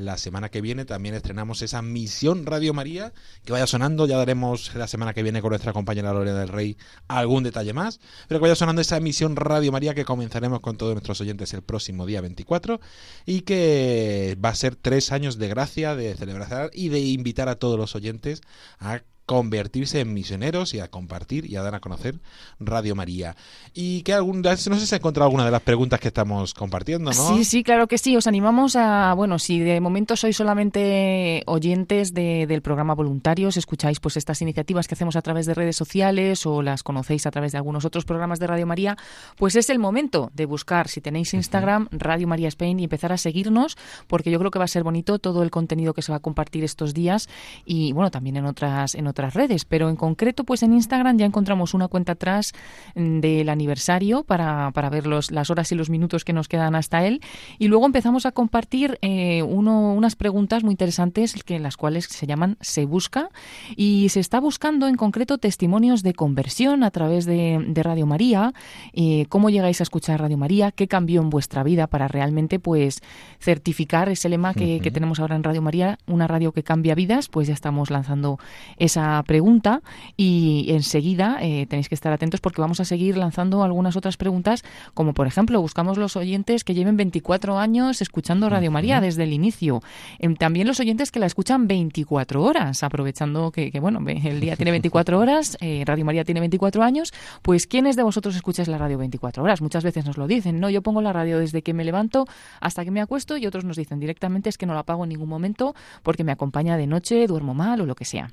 [0.01, 3.13] la semana que viene también estrenamos esa misión Radio María
[3.45, 4.07] que vaya sonando.
[4.07, 6.77] Ya daremos la semana que viene con nuestra compañera Lorena del Rey
[7.09, 8.01] algún detalle más.
[8.29, 11.63] Pero que vaya sonando esa misión Radio María que comenzaremos con todos nuestros oyentes el
[11.63, 12.81] próximo día 24
[13.27, 17.57] y que va a ser tres años de gracia, de celebrar y de invitar a
[17.57, 18.41] todos los oyentes
[18.79, 22.19] a convertirse en misioneros y a compartir y a dar a conocer
[22.59, 23.37] Radio María.
[23.73, 26.53] Y que algún, no sé si se ha encontrado alguna de las preguntas que estamos
[26.53, 27.37] compartiendo, ¿no?
[27.37, 28.17] Sí, sí, claro que sí.
[28.17, 34.01] Os animamos a, bueno, si de momento sois solamente oyentes de, del programa voluntarios, escucháis
[34.01, 37.53] pues estas iniciativas que hacemos a través de redes sociales o las conocéis a través
[37.53, 38.97] de algunos otros programas de Radio María,
[39.37, 43.17] pues es el momento de buscar, si tenéis Instagram, Radio María Spain y empezar a
[43.17, 43.79] seguirnos,
[44.09, 46.21] porque yo creo que va a ser bonito todo el contenido que se va a
[46.21, 47.29] compartir estos días
[47.65, 51.27] y bueno, también en otras en otras redes, pero en concreto pues en Instagram ya
[51.27, 52.53] encontramos una cuenta atrás
[52.95, 56.75] mm, del aniversario para, para ver los, las horas y los minutos que nos quedan
[56.75, 57.21] hasta él.
[57.59, 62.27] Y luego empezamos a compartir eh, uno, unas preguntas muy interesantes que las cuales se
[62.27, 63.29] llaman Se Busca.
[63.77, 68.53] Y se está buscando en concreto testimonios de conversión a través de, de Radio María,
[68.93, 73.03] eh, cómo llegáis a escuchar Radio María, qué cambió en vuestra vida para realmente pues
[73.41, 77.29] certificar ese lema que, que tenemos ahora en Radio María, una radio que cambia vidas,
[77.29, 78.39] pues ya estamos lanzando
[78.77, 79.83] esa pregunta
[80.17, 84.65] y enseguida eh, tenéis que estar atentos porque vamos a seguir lanzando algunas otras preguntas,
[84.95, 89.33] como por ejemplo, buscamos los oyentes que lleven 24 años escuchando Radio María desde el
[89.33, 89.83] inicio.
[90.19, 94.57] Em, también los oyentes que la escuchan 24 horas, aprovechando que, que, bueno, el día
[94.57, 98.79] tiene 24 horas, eh, Radio María tiene 24 años, pues ¿quiénes de vosotros escucháis la
[98.79, 99.61] radio 24 horas?
[99.61, 102.27] Muchas veces nos lo dicen, no, yo pongo la radio desde que me levanto
[102.61, 105.11] hasta que me acuesto y otros nos dicen directamente es que no la apago en
[105.11, 108.31] ningún momento porque me acompaña de noche, duermo mal o lo que sea.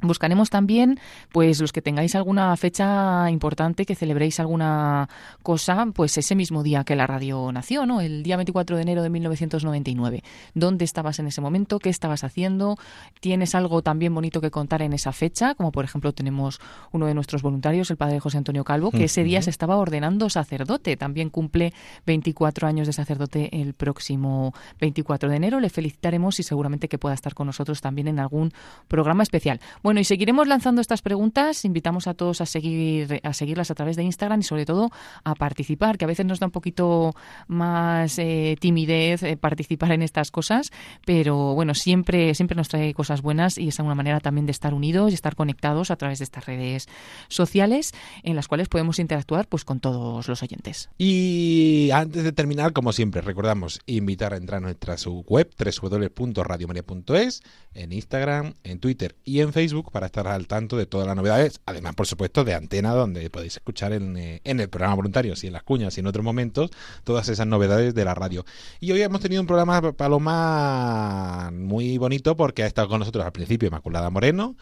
[0.00, 1.00] Buscaremos también,
[1.32, 5.08] pues los que tengáis alguna fecha importante, que celebréis alguna
[5.42, 8.00] cosa, pues ese mismo día que la radio nació, ¿no?
[8.00, 10.22] El día 24 de enero de 1999.
[10.54, 11.80] ¿Dónde estabas en ese momento?
[11.80, 12.76] ¿Qué estabas haciendo?
[13.18, 15.56] ¿Tienes algo también bonito que contar en esa fecha?
[15.56, 16.60] Como por ejemplo tenemos
[16.92, 20.30] uno de nuestros voluntarios, el padre José Antonio Calvo, que ese día se estaba ordenando
[20.30, 20.96] sacerdote.
[20.96, 21.72] También cumple
[22.06, 25.58] 24 años de sacerdote el próximo 24 de enero.
[25.58, 28.52] Le felicitaremos y seguramente que pueda estar con nosotros también en algún
[28.86, 29.60] programa especial.
[29.82, 31.64] Bueno, y seguiremos lanzando estas preguntas.
[31.64, 34.90] Invitamos a todos a seguir a seguirlas a través de Instagram y sobre todo
[35.24, 37.14] a participar, que a veces nos da un poquito
[37.46, 40.72] más eh, timidez eh, participar en estas cosas,
[41.06, 44.74] pero bueno, siempre siempre nos trae cosas buenas y es una manera también de estar
[44.74, 46.88] unidos y estar conectados a través de estas redes
[47.28, 50.90] sociales en las cuales podemos interactuar pues con todos los oyentes.
[50.98, 57.42] Y antes de terminar, como siempre, recordamos invitar a entrar a nuestra web www.radiomaria.es
[57.74, 61.60] en Instagram, en Twitter y en Facebook para estar al tanto de todas las novedades,
[61.66, 65.52] además, por supuesto, de Antena, donde podéis escuchar en, eh, el programa Voluntarios y en
[65.52, 66.70] las cuñas y en otros momentos
[67.04, 68.44] todas esas novedades de la radio.
[68.80, 73.32] Y hoy hemos tenido un programa, Paloma, muy bonito porque ha estado con nosotros al
[73.32, 74.56] principio Inmaculada Moreno.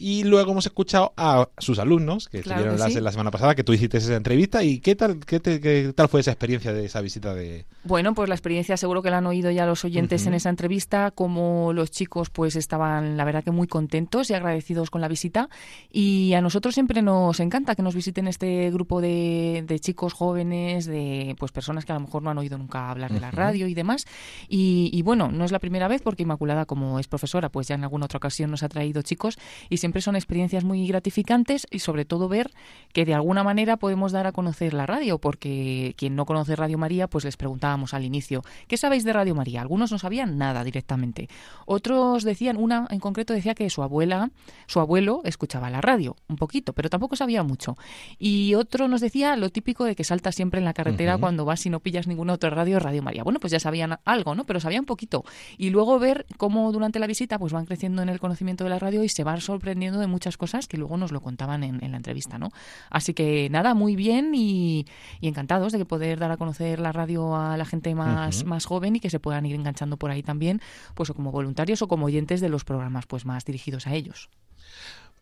[0.00, 3.00] Y luego hemos escuchado a sus alumnos que Claro estuvieron que la, sí.
[3.04, 4.62] la semana pasada, que tú hiciste esa entrevista.
[4.62, 8.14] ¿Y qué tal, qué, te- qué tal fue esa experiencia de esa visita de, Bueno,
[8.14, 11.72] pues la experiencia seguro que la han oído ya los oyentes en esa entrevista, como
[11.72, 15.48] los chicos pues estaban la verdad que muy contentos y agradecidos con la visita
[15.90, 20.86] y a nosotros siempre nos encanta que nos visiten este grupo de, de chicos jóvenes,
[20.86, 23.66] de pues personas que a lo mejor no han oído nunca hablar de la radio
[23.66, 24.04] y demás
[24.48, 27.74] y, y bueno, no es la primera vez porque Inmaculada como es profesora pues ya
[27.74, 29.38] en alguna otra ocasión nos ha traído chicos
[29.68, 32.50] y siempre son experiencias muy gratificantes y sobre todo ver
[32.92, 36.78] que de alguna manera podemos dar a conocer la radio porque quien no conoce Radio
[36.78, 39.60] María pues les preguntábamos al inicio ¿qué sabéis de Radio María?
[39.60, 41.28] Algunos no sabían nada directamente.
[41.66, 44.30] Otros decían, una en concreto decía que su abuela
[44.66, 47.76] su abuelo escuchaba la radio un poquito pero tampoco sabía mucho.
[48.18, 51.64] Y otro nos decía lo típico de que saltas siempre en la carretera cuando vas
[51.66, 53.24] y no pillas ninguna otra radio Radio María.
[53.24, 54.44] Bueno pues ya sabían algo ¿no?
[54.44, 55.24] pero sabían poquito.
[55.56, 58.78] Y luego ver cómo durante la visita pues van creciendo en el conocimiento de la
[58.78, 61.90] radio y se van sorprendiendo de muchas cosas que luego nos lo contaban en, en
[61.92, 62.50] la entrevista, ¿no?
[62.90, 64.86] Así que nada, muy bien y,
[65.20, 68.64] y encantados de que poder dar a conocer la radio a la gente más, más
[68.64, 70.60] joven y que se puedan ir enganchando por ahí también,
[70.94, 74.28] pues o como voluntarios o como oyentes de los programas pues más dirigidos a ellos.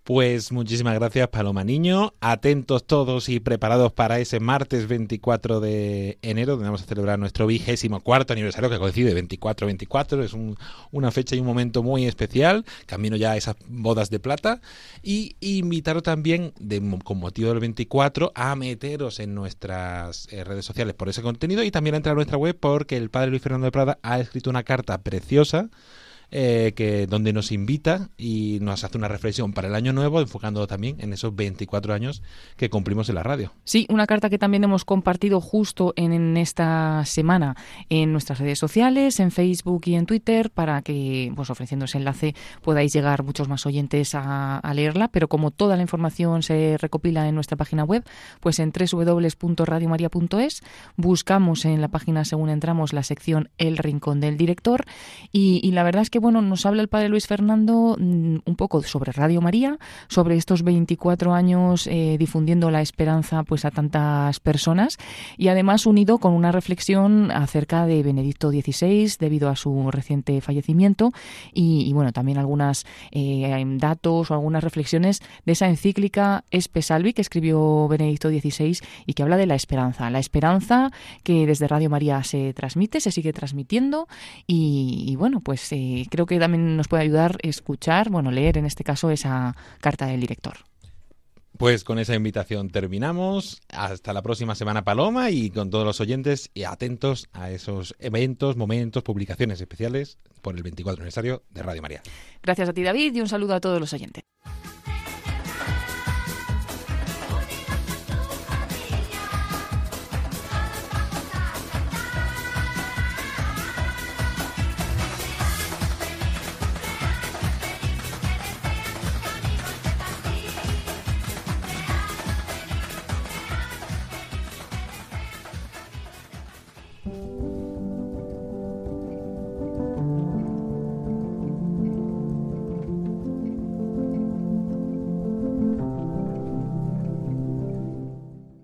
[0.07, 2.15] Pues muchísimas gracias, Paloma Niño.
[2.21, 7.49] Atentos todos y preparados para ese martes 24 de enero, donde vamos a celebrar nuestro
[7.49, 10.23] vigésimo cuarto aniversario, que coincide 24-24.
[10.23, 10.57] Es un-
[10.93, 12.65] una fecha y un momento muy especial.
[12.87, 14.61] Camino ya a esas bodas de plata.
[15.03, 20.95] Y invitaros también, de, con motivo del 24, a meteros en nuestras eh, redes sociales
[20.95, 23.65] por ese contenido y también a entrar a nuestra web porque el padre Luis Fernando
[23.65, 25.69] de Prada ha escrito una carta preciosa
[26.33, 30.67] eh, que donde nos invita y nos hace una reflexión para el año nuevo, enfocando
[30.67, 32.21] también en esos 24 años
[32.57, 33.53] que cumplimos en la radio.
[33.63, 37.55] Sí, una carta que también hemos compartido justo en, esta semana
[37.91, 42.35] en nuestras redes sociales, en Facebook y en Twitter, para que, pues ofreciendo ese enlace,
[42.61, 45.07] podáis llegar muchos más oyentes a, leerla.
[45.09, 48.05] Pero como toda la información se recopila en nuestra página web,
[48.41, 50.63] pues en www.radiomaria.es
[50.97, 54.85] buscamos en la página según entramos la sección El Rincón del Director
[55.31, 58.83] y la verdad es que bueno nos habla el padre Luis Fernando mm, un poco
[58.83, 64.99] sobre Radio María, sobre estos 24 años eh, difundiendo la esperanza pues a tantas personas
[65.37, 71.13] y además unido con una reflexión acerca de Benedicto XVI debido a su reciente fallecimiento
[71.53, 77.23] y, bueno también algunas eh, datos o algunas reflexiones de esa encíclica Espe Salvi que
[77.23, 80.91] escribió Benedicto XVI y que habla de la esperanza, la esperanza
[81.23, 84.09] que desde Radio María se transmite, se sigue transmitiendo
[84.47, 88.67] y, y bueno, pues eh, creo que también nos puede ayudar escuchar, bueno, leer en
[88.67, 90.57] este caso esa carta del director.
[91.57, 93.63] Pues con esa invitación terminamos.
[93.71, 98.57] Hasta la próxima semana, Paloma, y con todos los oyentes y atentos a esos eventos,
[98.57, 102.03] momentos, publicaciones especiales por el 24 aniversario de Radio María.
[102.43, 104.25] Gracias a ti, David, y un saludo a todos los oyentes.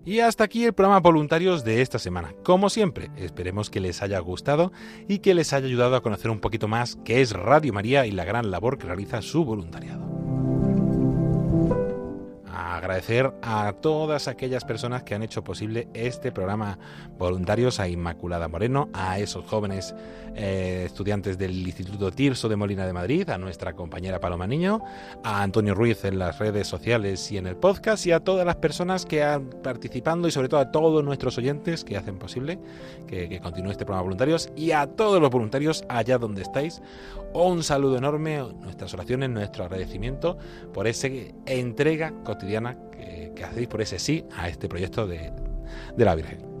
[0.05, 2.33] Y hasta aquí el programa Voluntarios de esta semana.
[2.43, 4.73] Como siempre, esperemos que les haya gustado
[5.07, 8.11] y que les haya ayudado a conocer un poquito más qué es Radio María y
[8.11, 10.03] la gran labor que realiza su voluntariado.
[12.73, 16.79] Agradecer a todas aquellas personas que han hecho posible este programa
[17.19, 19.93] voluntarios, a Inmaculada Moreno, a esos jóvenes
[20.35, 24.81] eh, estudiantes del Instituto Tirso de Molina de Madrid, a nuestra compañera Paloma Niño,
[25.23, 28.55] a Antonio Ruiz en las redes sociales y en el podcast y a todas las
[28.55, 32.57] personas que han participando y sobre todo a todos nuestros oyentes que hacen posible
[33.05, 36.81] que, que continúe este programa voluntarios y a todos los voluntarios allá donde estáis.
[37.33, 40.37] Un saludo enorme, nuestras oraciones, nuestro agradecimiento
[40.71, 41.07] por esa
[41.45, 42.72] entrega cotidiana
[43.35, 45.31] que, hacéis, por ese sí a este proyecto de,
[45.95, 46.53] de la Virgen.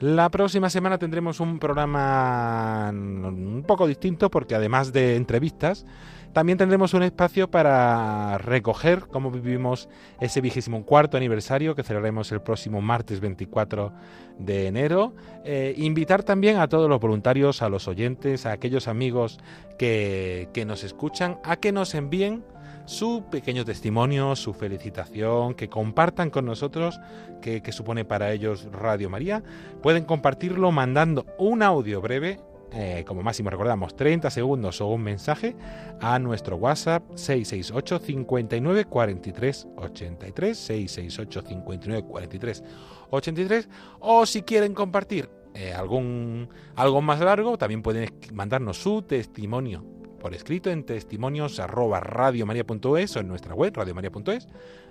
[0.00, 5.84] La próxima semana tendremos un programa un poco distinto porque además de entrevistas,
[6.32, 9.88] también tendremos un espacio para recoger cómo vivimos
[10.20, 13.92] ese vigésimo cuarto aniversario que celebraremos el próximo martes 24
[14.38, 15.14] de enero.
[15.44, 19.38] Eh, invitar también a todos los voluntarios, a los oyentes, a aquellos amigos
[19.78, 22.44] que, que nos escuchan, a que nos envíen
[22.88, 26.98] su pequeño testimonio, su felicitación, que compartan con nosotros
[27.42, 29.42] qué supone para ellos Radio María.
[29.82, 32.40] Pueden compartirlo mandando un audio breve
[32.72, 35.56] eh, como máximo recordamos 30 segundos o un mensaje
[36.02, 42.64] a nuestro WhatsApp 668 59 43 83 668 59 43
[43.08, 43.68] 83
[44.00, 49.97] o si quieren compartir eh, algún algo más largo también pueden mandarnos su testimonio
[50.34, 54.48] escrito en testimonios arroba radiomaria.es o en nuestra web radiomaria.es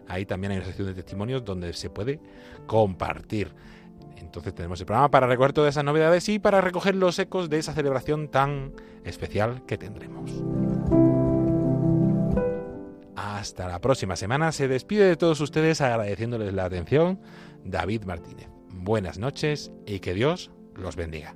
[0.08, 2.20] ahí también hay una sección de testimonios donde se puede
[2.66, 3.54] compartir
[4.28, 7.60] entonces tenemos el programa para recoger todas esas novedades y para recoger los ecos de
[7.60, 8.74] esa celebración tan
[9.04, 10.32] especial que tendremos.
[13.16, 14.52] Hasta la próxima semana.
[14.52, 17.20] Se despide de todos ustedes agradeciéndoles la atención
[17.64, 18.50] David Martínez.
[18.70, 21.36] Buenas noches y que Dios los bendiga.